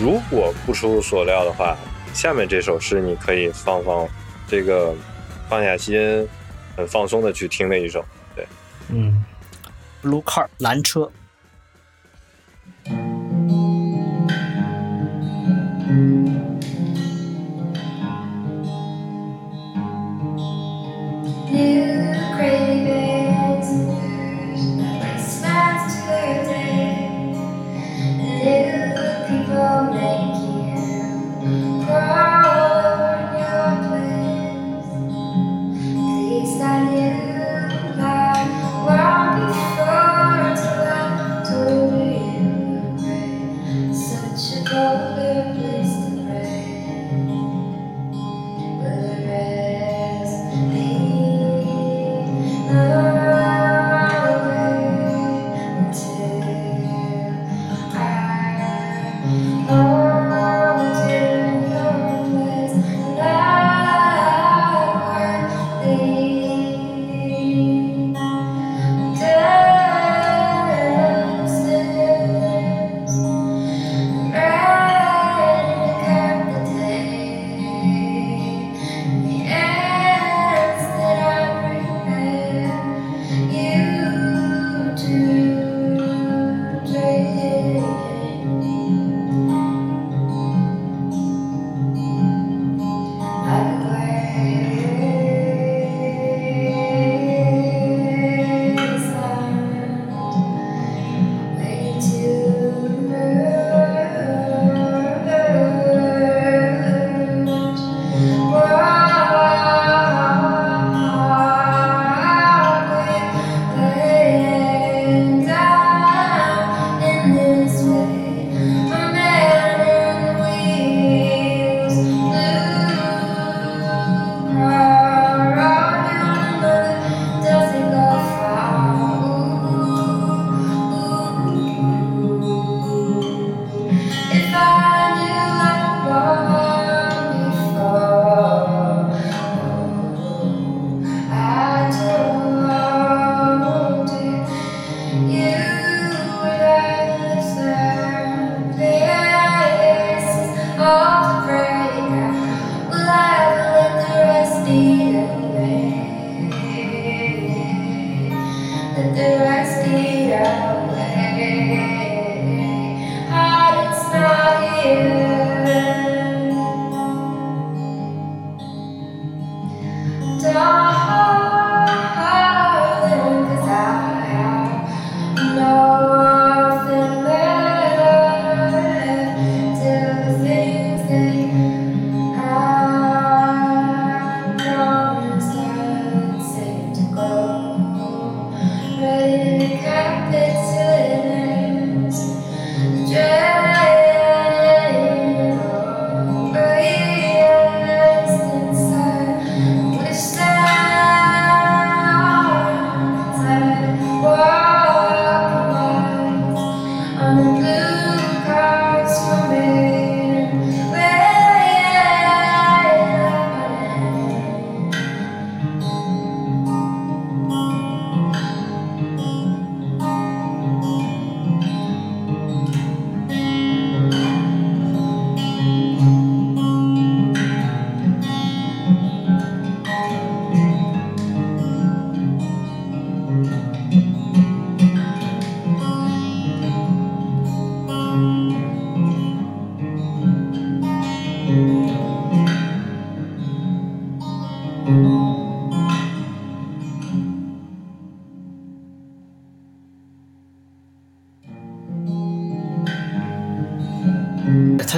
[0.00, 1.76] 如果不出所料的话，
[2.12, 4.06] 下面这首是你可以放放
[4.46, 4.94] 这个
[5.48, 6.28] 放下心，
[6.76, 8.04] 很放松的去听的一首。
[8.34, 8.46] 对，
[8.88, 9.24] 嗯
[10.02, 11.10] ，Blue Car 蓝车。
[12.84, 13.22] New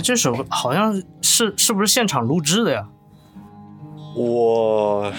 [0.05, 2.86] 这首好像是是不是现场录制的呀？
[4.14, 5.11] 我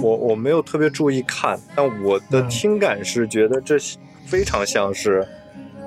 [0.00, 3.76] 我我没有特别注意看，但我的嗯听感是觉得这
[4.24, 5.26] 非常像是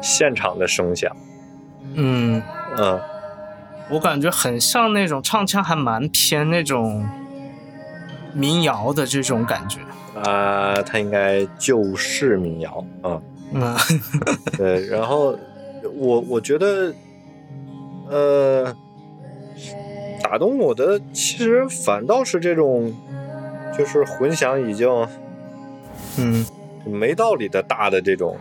[0.02, 1.10] 现场的声响。
[1.94, 2.44] 嗯，
[2.78, 3.00] 嗯，
[3.90, 7.08] 我感觉很像那种唱腔，还蛮偏那种
[8.34, 9.80] 民谣的这种感觉。
[10.22, 13.22] 啊、它应该就是民谣，嗯，
[13.54, 13.76] 嗯
[14.58, 14.86] 对。
[14.88, 15.36] 然后
[15.96, 16.94] 我我觉得，
[18.10, 18.76] 呃，
[20.22, 22.94] 打动我的其实反倒是这种，
[23.78, 24.90] 就是混响已经
[26.18, 26.46] 嗯。
[26.86, 28.38] 没道理的大的这种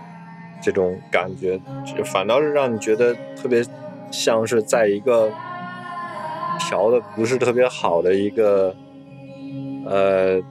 [0.61, 3.65] 这种感觉，这反倒是让你觉得特别
[4.11, 5.31] 像是在一个
[6.59, 8.75] 调的不是特别好的一个
[9.87, 10.43] 呃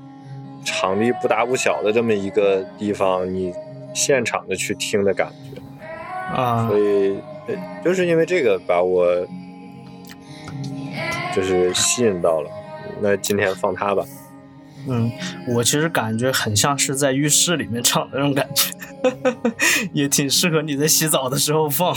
[0.64, 3.54] 场地不大不小的这么一个地方，你
[3.94, 5.62] 现场的去听的感觉，
[6.34, 7.18] 啊所以
[7.48, 9.06] 呃就是因为这个把我
[11.36, 12.50] 就是吸引到了。
[13.02, 14.06] 那今天放它吧，
[14.88, 15.12] 嗯，
[15.48, 18.72] 我其实感觉很像是在浴室里面唱的那种感觉，
[19.92, 21.96] 也挺适合你在洗澡的时候放。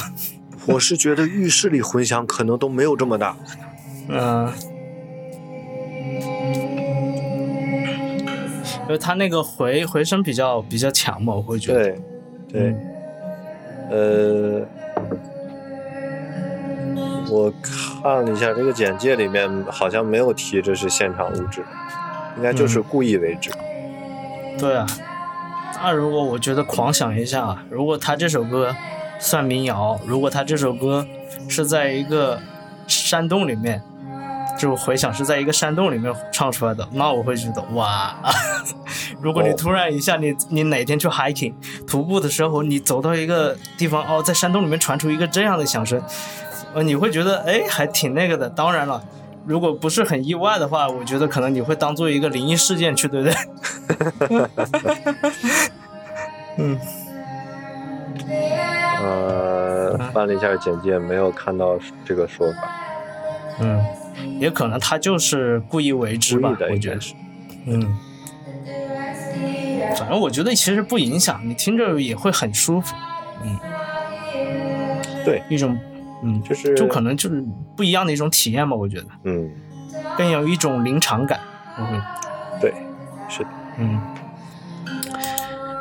[0.67, 3.37] 我是觉得浴室里混响可能都没有这么大。
[4.09, 4.51] 嗯，
[8.83, 11.85] 因为它那个回回声比较比较强嘛，我会觉得。
[11.85, 12.01] 对，
[12.51, 12.77] 对，
[13.91, 14.63] 呃，
[17.31, 21.65] 我看了一下这个简介里面好像没有提这是现场录制，
[22.37, 23.51] 应该就是嗯故意为之。
[24.59, 24.87] 对啊，
[25.83, 28.75] 那如果我觉得狂想一下，如果他这首歌
[29.19, 31.07] 算民谣，如果他这首歌
[31.49, 32.39] 是在一个
[32.87, 33.83] 山洞里面，
[34.59, 38.15] 就回想是在一个山洞里面唱出来的，那我会觉得哇，
[39.21, 41.53] 如果你哦突然一下你你哪天去 hiking
[41.87, 46.01] 徒步的时候，你走到一个地方哦，在山洞里面传出一个这样的响声，
[46.75, 48.49] 呃，你会觉得哎还挺那个的。
[48.49, 49.03] 当然了。
[49.47, 53.35] 如果不是很意外的话，我觉得可能你会当做一个灵异事件去，对不对？
[56.57, 56.81] 嗯，
[59.03, 62.57] 呃，翻了一下简介，没有看到这个说法，
[63.61, 63.85] 嗯，
[64.39, 67.15] 也可能他就是故意为之吧我觉得是。
[67.67, 67.97] 嗯，
[69.97, 72.95] 反正我觉得其实不影响，你听着也会很舒服，
[73.43, 73.59] 嗯。
[75.25, 75.79] 对，一种
[76.23, 77.43] 嗯，就是就可能就是
[77.75, 79.51] 不一样的一种体验吧，我觉得嗯，
[80.19, 81.41] 更有一种临场感，
[81.79, 81.99] 我会
[82.61, 82.75] 对，
[83.29, 84.01] 是的，嗯。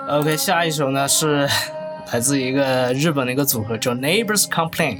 [0.08, 1.48] OK，下一首呢是
[2.14, 5.00] 来自一个日本的一个组合叫 Neighbors Complain，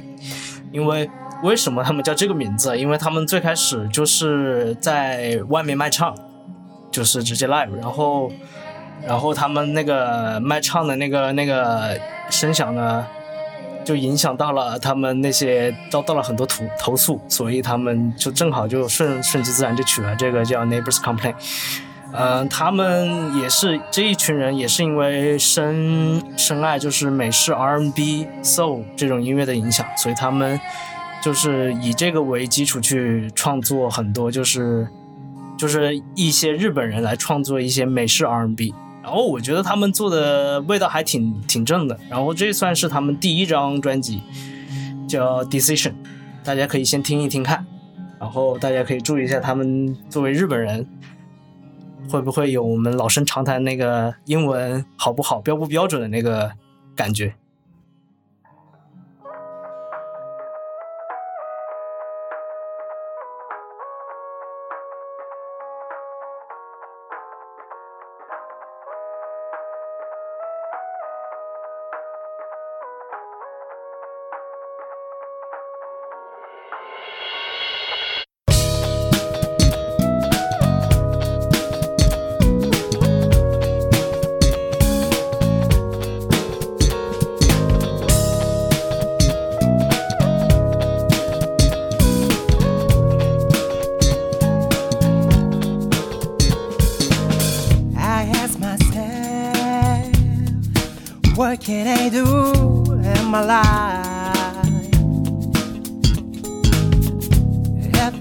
[0.72, 1.08] 因为
[1.42, 2.78] 为什么他们叫这个名字？
[2.78, 6.14] 因为他们最开始就是在外面卖唱，
[6.90, 8.32] 就是直接 live，然后
[9.06, 13.06] 然后他们那个卖唱的那个那个声响呢，
[13.84, 21.34] 就影响到了他们那些遭到了很多投投诉，所以他们就正好就顺顺其自然就取了这个叫 Neighbors Complain。
[22.16, 30.60] 嗯、他们也是这一群人，也是因为深深爱就是美式 R&B、Soul 这种音乐的影响，所以他们
[31.24, 34.86] 就是以这个为基础去创作很多，就是
[35.56, 41.98] 就是一些日本人来创作一些美式 R&B，然后我觉得他们做的味道还挺挺正的。
[42.10, 44.20] 然后这算是他们第一张专辑，
[45.08, 45.92] 叫《Decision》，
[46.44, 47.64] 大家可以先听一听看。
[48.20, 50.86] 然后大家可以注意一下，他们作为日本人，
[52.10, 56.52] 会不会有我们老生常谈那个英文好不好、标不标准的那个
[56.94, 57.34] 感觉。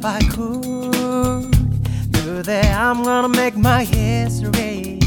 [0.03, 4.99] If I could do that, I'm gonna make my history.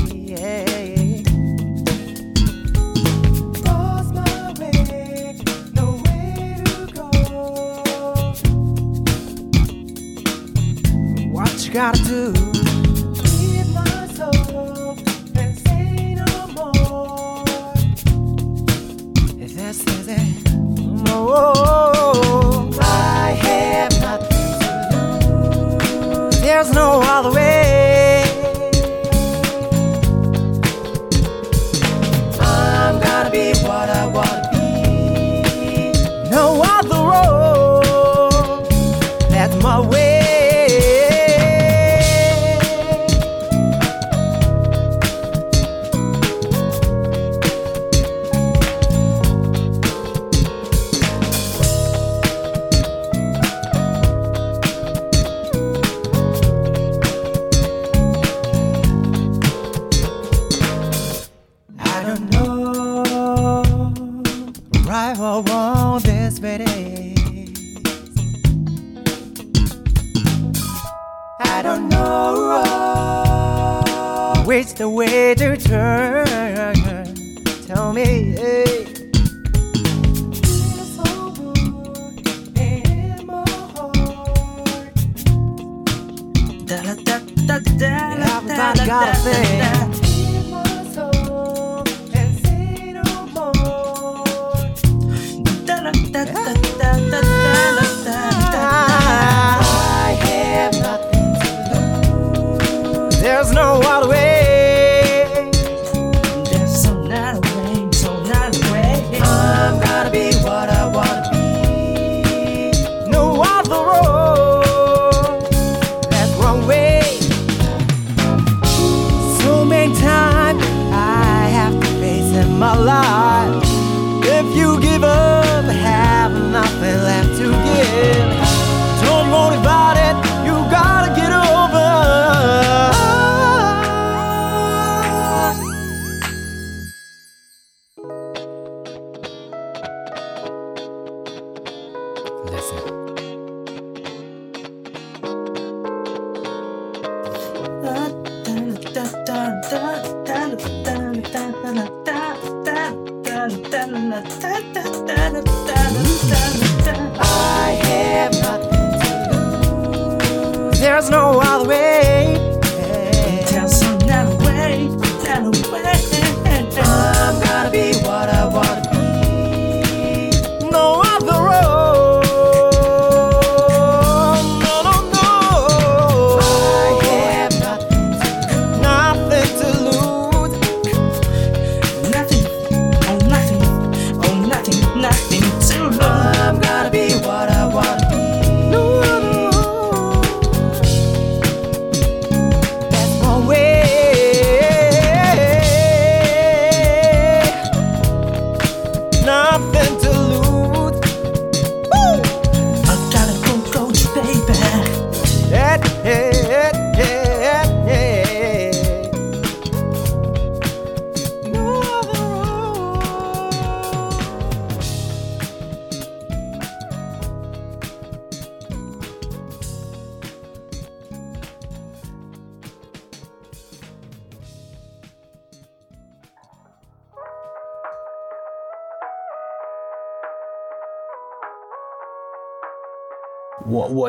[11.59, 12.46] You gotta do?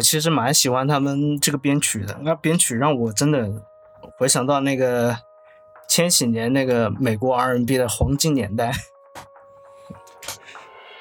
[0.10, 3.52] 其实蛮喜欢他们这个编曲的，那编曲让我真的
[4.18, 5.18] 回想到那个
[5.86, 8.72] 千禧年那个美国 R&B 的黄金年代。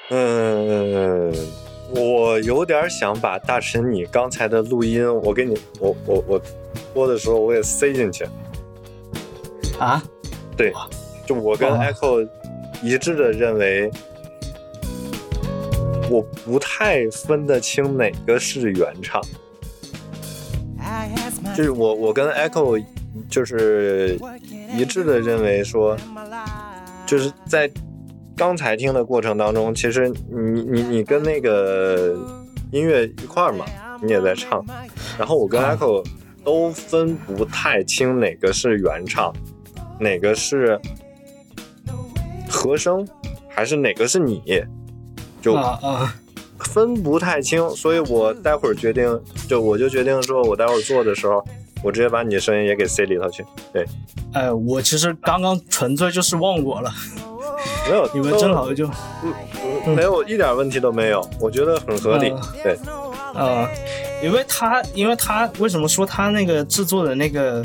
[0.09, 1.33] 嗯，
[1.95, 6.41] 我有点想把大神你刚才的录音，我给你，我我我
[6.93, 8.27] 播的时候我给塞进去。
[9.79, 10.03] 啊？
[10.57, 10.73] 对，
[11.25, 12.29] 就我跟哦 Echo
[12.83, 13.89] 一致的认为，
[16.09, 19.21] 我不太分得清哪个是原唱。
[21.55, 22.81] 就是我我跟 Echo
[23.29, 24.17] 就是
[24.77, 25.97] 一致的认为说，
[27.05, 27.69] 就是在
[28.35, 32.15] 刚才听的过程当中，其实你你你跟那个
[32.71, 33.65] 音乐一块儿嘛，
[34.01, 34.63] 你也在唱，
[35.17, 36.05] 然后我跟 Echo
[36.43, 39.33] 都分不太清哪个是原唱，
[39.99, 40.79] 哪个是
[42.49, 43.05] 和声，
[43.49, 44.41] 还是哪个是你，
[45.41, 46.15] 就啊啊！
[46.59, 51.43] 分不太清，所以我待会儿决定，就我就决定说，我待会儿做的时候，
[51.83, 53.45] 我直接把你的声音也给塞里头去。
[53.71, 53.85] 对，
[54.33, 56.91] 哎，我其实刚刚纯粹就是忘我了，
[57.87, 58.89] 没有，你们正好就
[59.85, 62.29] 嗯没有一点问题都没有，我觉得很合理。
[62.29, 62.77] 嗯对，
[63.35, 63.69] 呃，
[64.23, 67.63] 因为他，因为他为什么说他那个制作的那个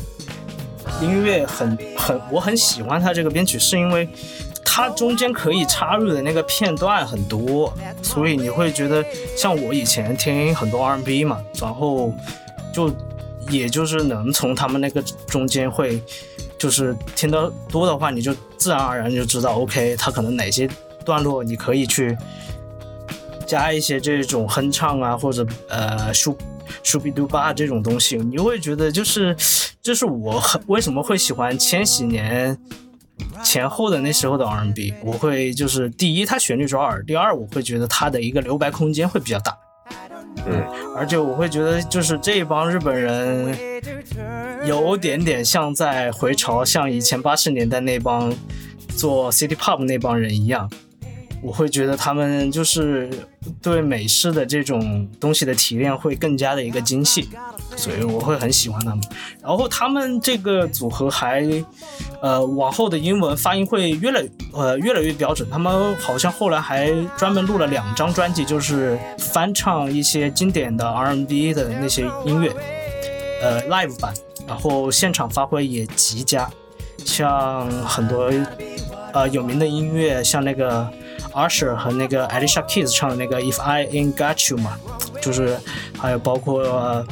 [1.01, 4.07] 音乐很很，我很喜欢他这个编曲，是因为
[4.75, 7.70] 它中间可以插入的那个片段很多，
[8.01, 9.05] 所以你会觉得
[9.37, 12.11] 像我以前听很多 R&B 嘛，然后
[12.73, 12.91] 就
[13.51, 16.03] 也就是能从他们那个中间会。
[16.59, 20.68] 就是听得多的话，你就自然而然就知道，OK，它可能哪些
[21.05, 22.16] 段落你可以去
[23.45, 26.37] 加一些这种哼唱啊，或者呃 shu
[26.85, 29.37] shuby do ba 这种东西，你会觉得就是，
[29.83, 32.57] 这是我很为什么会喜欢千禧年
[33.43, 39.57] 前后的那时候的 R&B，我会就是第一它旋律抓耳，第二我会觉得它的一个留白空间会比较大，
[40.47, 40.64] 嗯，
[40.97, 43.57] 而且我会觉得就是这帮日本人
[44.66, 48.32] 有点点像在回潮，像以前八十年代那帮
[48.97, 50.70] 做 City Pop 那帮人一样。
[51.43, 53.11] 我会觉得他们就是
[53.61, 57.28] 对美式的这种东西的提炼会更加的一个精细，
[57.76, 59.03] 所以我会很喜欢他们。
[59.43, 61.45] 然后他们这个组合还，
[62.20, 65.49] 呃，往后的英文发音会越来呃越来越标准。
[65.51, 72.53] 他们好像后来还专门录了两张专辑，就是翻唱一些经典的 R&B 的那些音乐，
[73.43, 74.14] 呃，live 版，
[74.47, 76.49] 然后现场发挥也极佳，
[77.05, 78.30] 像很多
[79.12, 80.88] 呃有名的音乐，像那个。
[81.32, 84.78] Usher 和那个 Alicia Keys 唱的那个 If I Ain't Got You 嘛，
[85.20, 85.56] 就是
[85.98, 86.64] 还有包括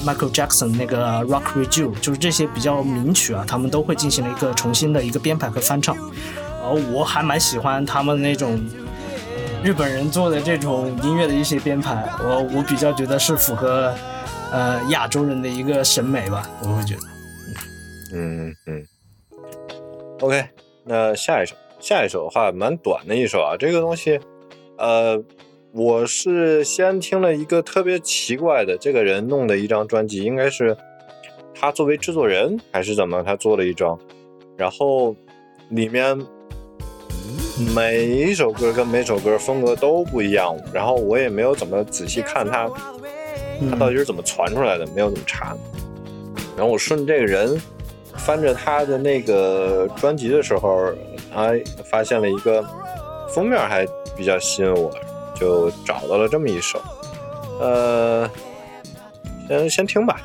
[0.05, 5.97] Michael Jackson 那个 Rock With You，就是这些比较名曲啊，他们都会进行了一个重新的一个编排和翻唱。
[5.97, 8.61] 然后我还蛮喜欢他们那种
[9.63, 13.95] 日本人做的这种音乐的一些编排，我我比较觉得是符合
[14.53, 17.01] 呃亚洲人的一个审美吧，我会觉得。
[18.13, 18.85] 嗯嗯。
[20.21, 20.45] OK，
[20.85, 21.55] 那下一首。
[21.81, 24.21] 下一首的话蛮短的一首啊，这个东西，
[24.77, 25.19] 呃，
[25.73, 30.77] 我是先听了一个特别奇怪的这个人弄的一张专辑，应该是
[31.55, 33.99] 他作为制作人还是怎么，他做了一张，
[34.59, 35.17] 然后
[35.71, 36.21] 里面
[37.75, 42.71] 每一首歌跟每首歌风格都不一样，然后我也没有怎么仔细看他
[43.71, 45.57] 他到底是怎么传出来的，没有怎么查，
[46.59, 47.59] 然后我顺这个人
[48.17, 50.93] 翻着他的那个专辑的时候。
[51.35, 52.65] 哎，发现了一个
[53.29, 54.91] 封面还比较吸引我，
[55.35, 56.81] 就找到了这么一首。
[57.61, 58.29] 呃，
[59.49, 60.21] 先先听吧。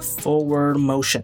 [0.00, 1.22] Forward motion。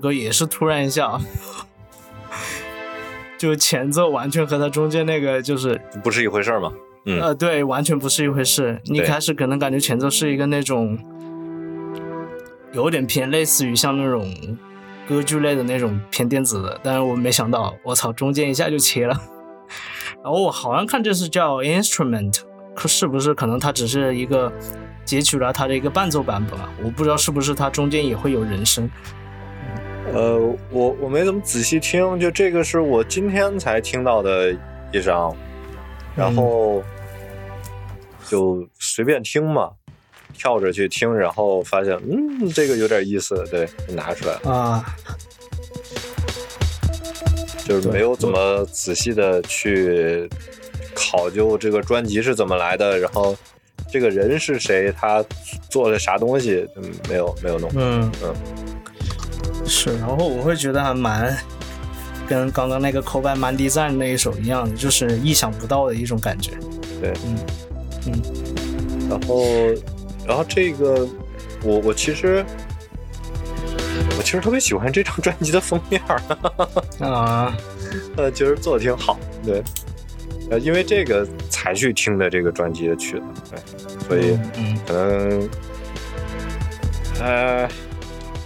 [0.00, 1.20] 歌也是突然一下，
[3.38, 6.72] 就前奏完全和它中间那个就是不是一回事儿嘛。
[7.06, 8.80] 嗯呃，对，完全不是一回事。
[8.84, 10.98] 你一开始可能感觉前奏是一个那种，
[12.72, 14.30] 有点偏类似于像那种
[15.08, 19.18] 歌剧类的那种偏电子的，但是我没想到，我操，中间一下就切了。
[20.22, 22.40] 然后我好像看这是叫 instrument，
[22.74, 24.52] 可是不是可能它只是一个
[25.02, 26.68] 截取了它的一个伴奏版本啊？
[26.84, 28.88] 我不知道是不是它中间也会有人声。
[30.12, 30.38] 呃，
[30.70, 34.52] 我我没怎么仔细听，就这个是我今天才听到的
[34.92, 35.34] 一张，
[36.16, 36.82] 然后
[38.26, 39.70] 就随便听嘛，
[40.34, 44.84] 跳着去听，然后发现嗯，这个有点意思，对，就拿出来了，啊，
[47.64, 50.28] 就是没有怎么仔细的去
[50.94, 53.36] 考究这个专辑是怎么来的，然后
[53.88, 55.24] 这个人是谁，他
[55.68, 58.12] 做了啥东西，嗯，没有没有弄，嗯。
[58.24, 58.34] 嗯
[59.66, 61.36] 是，然后我会觉得还蛮
[62.28, 66.52] 跟刚刚那个《扣拜蛮迪赞》那一首一样的，就是意想不到的一种感觉。
[67.00, 67.36] 对，嗯
[68.06, 68.22] 嗯。
[69.08, 69.44] 然后，
[70.26, 71.06] 然后这个，
[71.62, 72.44] 我我其实，
[74.16, 76.20] 我其实特别喜欢这张专辑的封面儿，
[77.04, 77.56] 啊，
[78.16, 79.62] 呃，其实做的挺好，对，
[80.50, 84.78] 呃，因为这个才去听的这个专辑的曲子，对，所以嗯。
[84.86, 85.48] 可能，
[87.20, 87.68] 呃，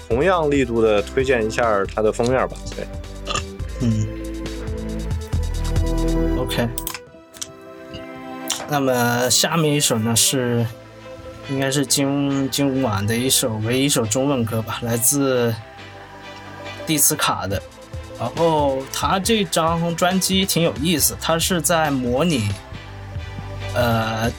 [0.08, 2.86] 同样力度的推荐一下它的封面吧，对，
[3.80, 4.06] 嗯
[6.38, 6.68] ，OK。
[8.68, 10.66] 那么下面一首呢是，
[11.50, 15.54] 应该是今今晚的一首唯一一首中文歌吧，来自
[16.86, 17.62] 蒂斯卡的。
[18.18, 22.48] 然后他这张专辑挺有意思，他是在模拟，
[23.74, 24.30] 呃，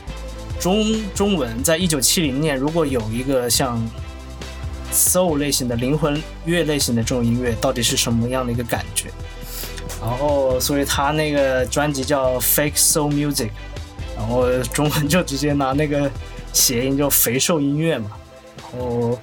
[0.59, 3.85] 中中文在一九七零年，如果有一个像
[4.95, 9.09] soul 类型的灵魂乐类型的这种音乐，到底是什么样的一个感觉？
[10.01, 13.49] 然后，所以他那个专辑叫 Fake Soul Music，
[14.15, 16.09] 然后中文就直接拿那个
[16.53, 18.11] 谐音就肥瘦音乐嘛。
[18.57, 19.19] 然后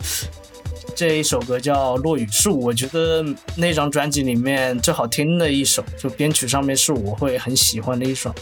[0.95, 3.25] 这一首歌叫《落雨树》，我觉得
[3.57, 8.35] 那张专辑里面最好听的一首，就编曲上面是我会很喜欢的一首。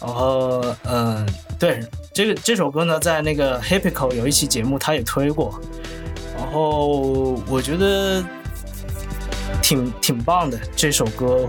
[0.00, 1.26] 然后，嗯、
[1.58, 1.80] 对，
[2.12, 5.58] 这个这首歌呢，在那个 Happyco 有一期节目他也推过，
[6.36, 8.24] 然后我觉得
[9.62, 11.48] 挺挺棒的这首歌，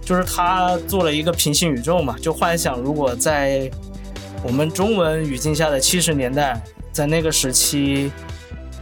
[0.00, 3.70] 就是他做了一个平行宇宙嘛，就幻想如果在
[4.42, 6.60] 我们中文语境下的七十年代，
[6.92, 8.10] 在那个时期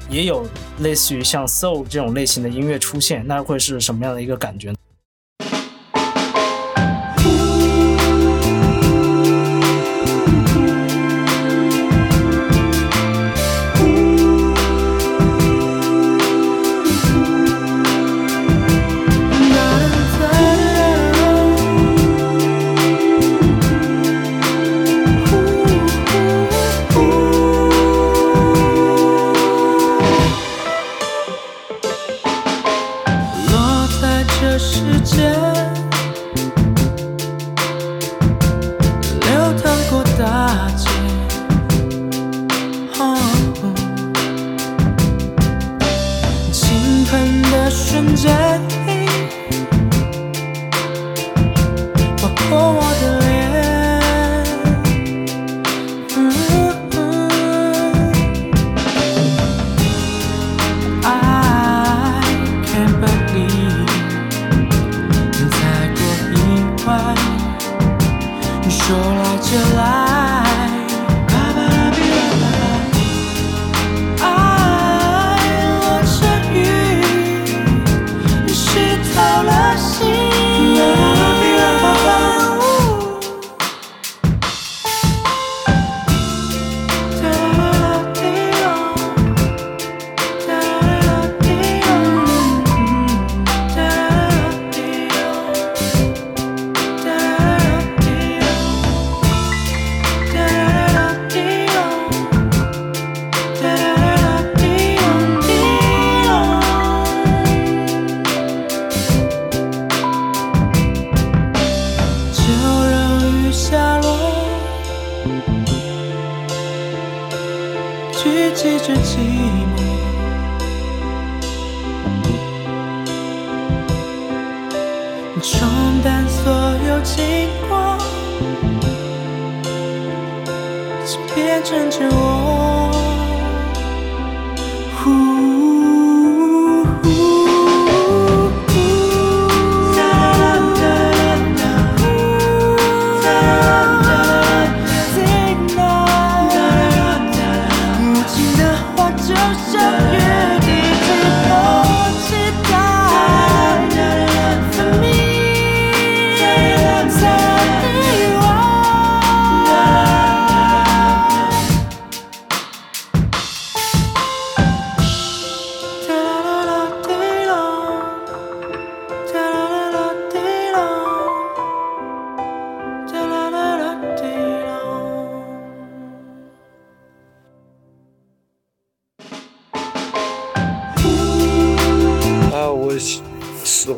[0.09, 0.47] 也有
[0.81, 4.77] 类似于像 soul 这种类型的音乐出现，那会是什么样的一个感觉呢？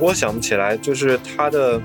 [0.05, 1.81] 我想不起来，就是他的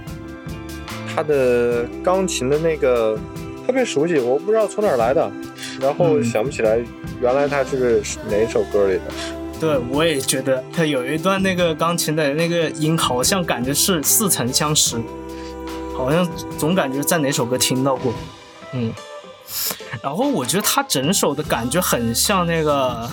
[1.15, 3.17] 他的钢琴的那个
[3.65, 5.31] 特别熟悉，我不知道从哪儿来的，
[5.79, 6.77] 然后嗯想不起来
[7.21, 9.03] 原来他是哪首歌里的。
[9.57, 14.97] 对，我也觉得他有一段那个钢琴的那个音，好像感觉是似曾相识，
[15.95, 16.27] 好像
[16.57, 18.13] 总感觉在哪首歌听到过。
[18.73, 18.91] 嗯，
[20.03, 23.09] 然后我觉得他整首的感觉很像那个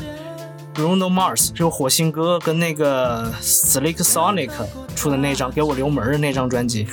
[0.77, 4.51] Bruno Mars，就是火星哥跟那个 Slick Sonic
[4.95, 6.87] 出的那张《给我留门》的那张专辑。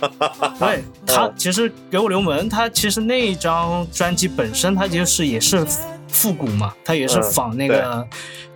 [0.60, 5.66] 对他其实《给我留门》，他其实那一张专辑本身，它就是也是
[6.08, 8.06] 复古嘛，它也是嗯仿那个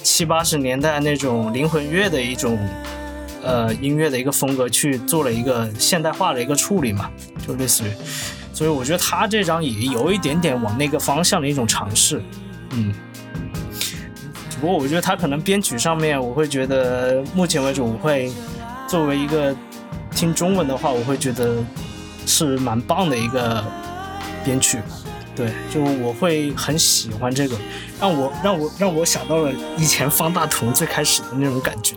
[0.02, 2.58] 七八十年代那种灵魂乐的一种
[3.42, 7.10] 呃音乐的一个风格去做了一个现代化的一个处理嘛，
[7.46, 7.90] 就类似于，
[8.52, 12.22] 所以我觉得他这张也有一点点往那个方向的一种尝试，
[12.72, 12.92] 嗯。
[14.60, 18.32] 不过我觉得他可能编曲上面，我会觉得目前为止，我会
[18.88, 19.54] 作为一个
[20.10, 21.56] 听中文的话，我会觉得
[22.26, 23.62] 是蛮棒的一个
[24.44, 24.78] 编曲。
[25.34, 27.54] 对，就我会很喜欢这个，
[28.00, 31.94] 让我让我让我想到了以前方大同最开始的那种感觉。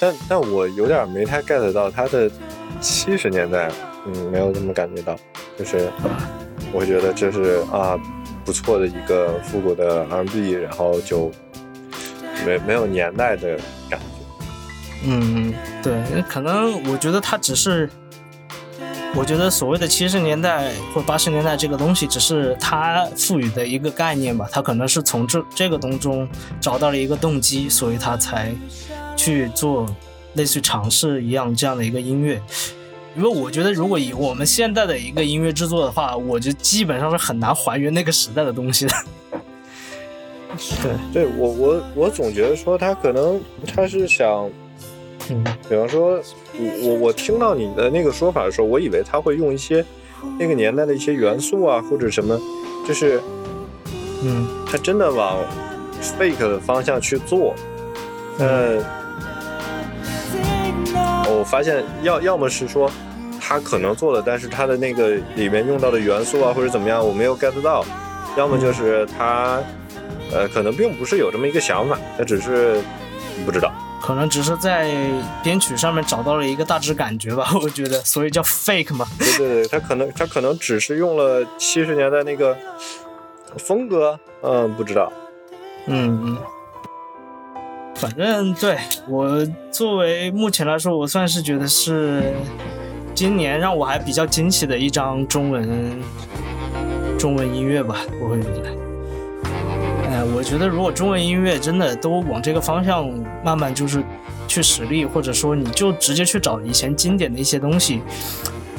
[0.00, 2.28] 但但我有点没太 get 到他的
[2.80, 3.70] 七十年代，
[4.06, 5.14] 嗯，没有这么感觉到，
[5.56, 5.88] 就是
[6.72, 7.96] 我觉得这是啊
[8.44, 11.30] 不错的一个复古的 R&B，然后就
[12.44, 13.56] 没没有年代的
[13.88, 14.06] 感觉。
[15.04, 15.94] 嗯，对，
[16.28, 17.88] 可能我觉得它只是，
[19.14, 24.48] 我觉得所谓的七十年代或八十年代这个东西，只是它赋予的一个概念吧。
[24.50, 26.28] 它可能是从这这个当中
[26.60, 28.52] 找到了一个动机，所以他才
[29.16, 29.86] 去做
[30.34, 32.40] 类似于尝试一样这样的一个音乐。
[33.16, 38.94] 因为我觉得，如果以我们现在的一个音乐制作的话，我就基本上是很难还原那个时代的东西的。
[41.12, 44.50] 对，对我我我总觉得说他可能他是想，
[45.28, 45.44] 嗯。
[45.68, 46.20] 比方说
[46.58, 49.84] 我我我听到你的那个说法的时候，我以为他会用一些
[50.38, 52.38] 那个年代的一些元素啊或者什么，
[52.86, 53.20] 就是
[54.22, 54.46] 嗯。
[54.70, 55.36] 他真的往
[56.00, 57.56] fake 的方向去做，
[58.38, 58.80] 呃，
[61.40, 62.90] 我发现要要么是说
[63.40, 67.82] 他可能做了，但是他的那个里面用到的元素啊或者怎么样我没有 get 到，
[68.36, 69.58] 要么就是他
[70.30, 72.82] 呃可能并不是有这么一个想法，他只是
[73.46, 73.72] 不知道。
[74.02, 74.94] 可能只是在
[75.42, 79.06] 编曲上面找到了一个大致感觉吧， 我觉得，所以叫 fake 嘛。
[79.18, 82.56] 对对对，他可能他可能只是用了七十年代那个
[83.58, 85.10] 风格，嗯，不知道。
[85.86, 86.38] 嗯嗯。
[88.00, 92.32] 反正对我作为目前来说，我算是觉得是
[93.14, 96.00] 今年让我还比较惊喜的一张中文
[97.18, 98.70] 中文音乐吧，我会觉得。
[100.08, 103.06] 哎，我觉得如果中文音乐真的都往这个方向
[103.44, 104.02] 慢慢就是
[104.48, 108.00] 去实力，或者说你就直接去找以前经典的一些东西，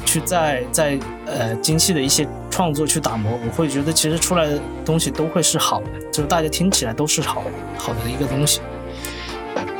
[0.04, 7.44] 去在在呃精细的一些创作去打磨，我会觉得其实出来的东西都会是好的，就是大家听起来都是好
[7.78, 8.60] 好的一个东西。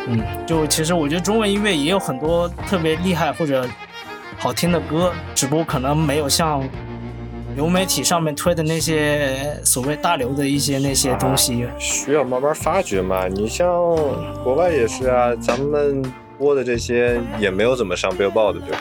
[0.09, 3.67] 嗯，就其实我觉得中文音乐也有很多特别厉害或者
[4.39, 6.63] 好听的歌，只不过可能没有像
[7.55, 11.69] 流媒体上面推的那些所谓大流的一些那些东西。
[11.79, 13.29] 需要慢慢发掘嘛。
[13.29, 13.69] 你像
[14.43, 16.03] 国外也是啊，咱们
[16.39, 18.75] 播的这些也没有怎么上 Billboard，对不对？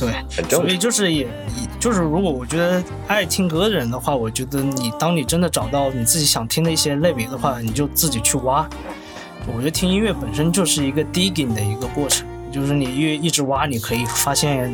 [0.00, 0.60] 对，很正。
[0.60, 8.68] 所以就是也也就是如果我觉得爱听歌的人的话，我觉得你当你真的找到你自己想听的一些类别的话，你就自己去挖。
[9.54, 14.70] 我觉得听音乐本身就是一个 digging 的一个过程，就是你越一直挖，你可以发现，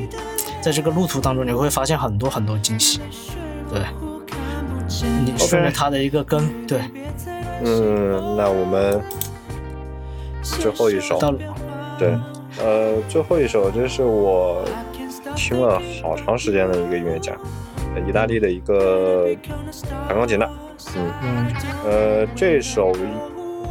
[0.60, 3.00] 在这个路途当中，你会发现很多很多惊喜。
[3.70, 3.80] 对，
[5.24, 6.80] 你顺着它的一个根，对，
[7.64, 9.00] 嗯，那我们
[10.42, 11.38] 最后一首，到了，
[11.98, 12.14] 对，
[12.62, 14.62] 呃，最后一首这是我
[15.34, 17.32] 听了好长时间的一个音乐家，
[17.94, 19.28] 呃意大利的一个
[20.06, 20.50] 弹钢琴的，
[20.96, 21.46] 嗯，嗯。
[21.86, 22.92] 呃，这首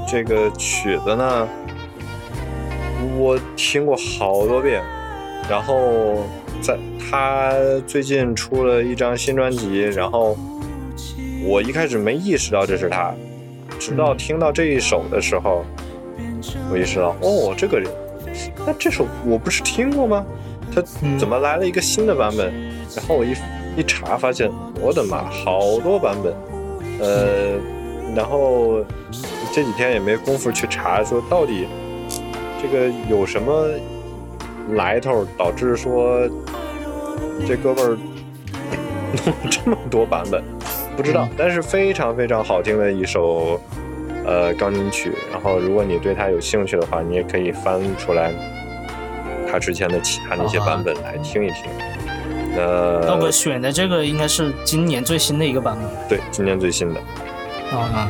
[0.08, 1.48] 这个曲子呢，
[3.18, 4.82] 我听过好多遍，
[5.50, 6.24] 然后
[6.62, 7.54] 在他
[7.88, 10.38] 最近出了一张新专辑，然后
[11.46, 13.14] 我一开始没意识到这是他，
[13.80, 15.66] 直到听到这一首的时候，
[16.72, 17.92] 我意识到，哦，这个人，
[18.66, 20.26] 那这首我不是听过吗？
[20.74, 22.54] 他嗯怎么来了一个新的版本？
[22.96, 23.32] 然后我一
[23.76, 24.50] 一查，发现
[24.80, 26.34] 我的妈，好多版本，
[27.00, 27.60] 呃，
[28.16, 28.84] 然后
[29.54, 31.68] 这几天也没工夫去查，说到底
[32.60, 33.68] 这个有什么
[34.70, 36.28] 来头，导致说
[37.46, 37.98] 这哥们儿
[39.24, 40.44] 弄了这么多版本，
[40.98, 43.62] 不知道，但是非常非常好听的一首
[44.26, 48.32] 呃钢琴曲，然后如果你对它有兴趣的话，你也可以翻出来
[49.48, 51.70] 他之前的其他那些版本来听一听。
[52.58, 55.88] 呃，那我选的这个应该是今年最新的一个版本。
[56.10, 57.00] 对今年最新的，
[57.72, 58.10] 啊，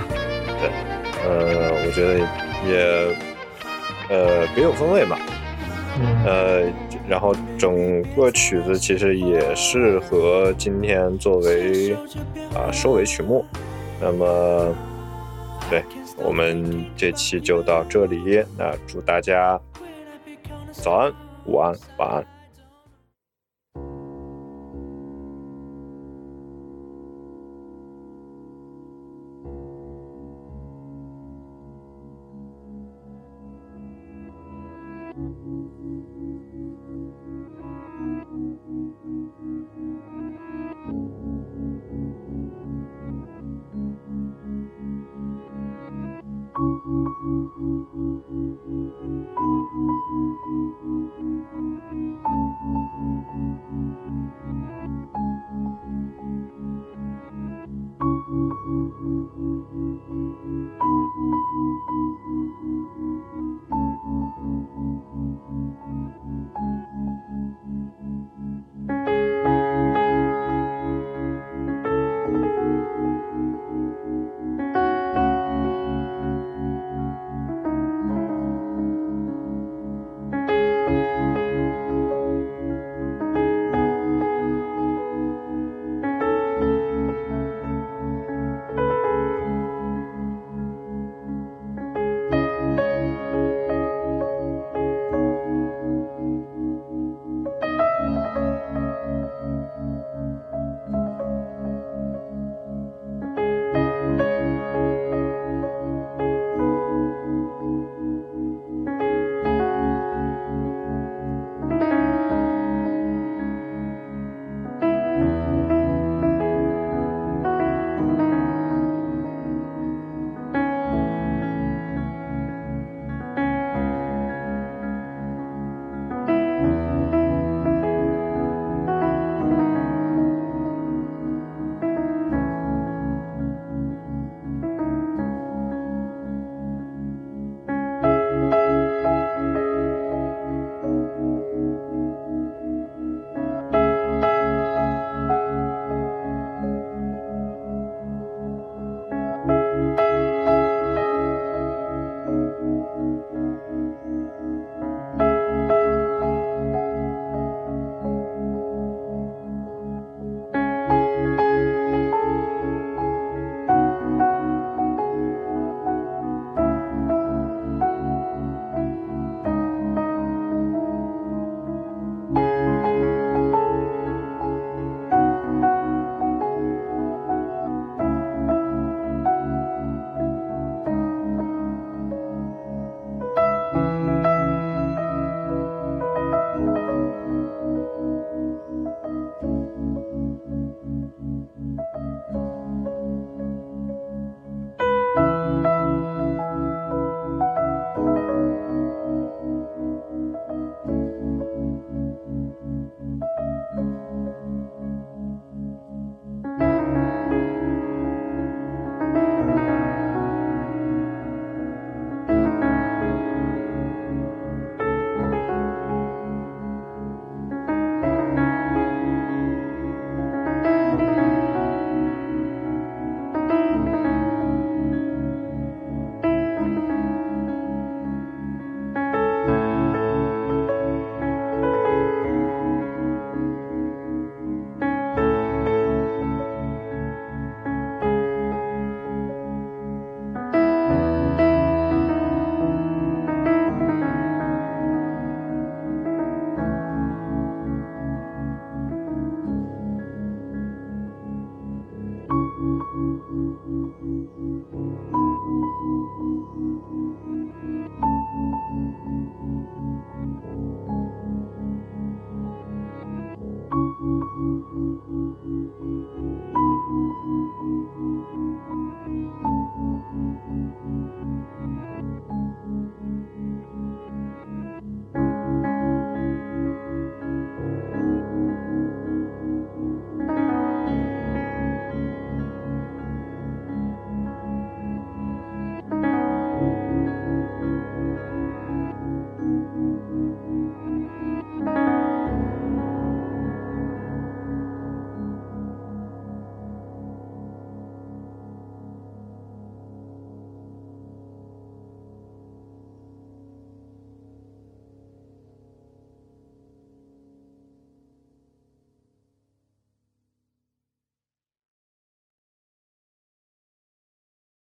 [1.24, 2.20] 呃，我觉得
[2.68, 3.16] 也
[4.10, 5.18] 呃别有风味吧。
[5.96, 6.74] 嗯呃，
[7.08, 11.94] 然后整个曲子其实也适合今天作为
[12.56, 13.46] 啊、收尾曲目。
[14.02, 14.76] 那么，
[15.70, 15.84] 对
[16.18, 18.44] 我们这期就到这里。
[18.58, 19.60] 那祝大家
[20.72, 21.14] 早安、
[21.46, 22.33] 午安、晚安。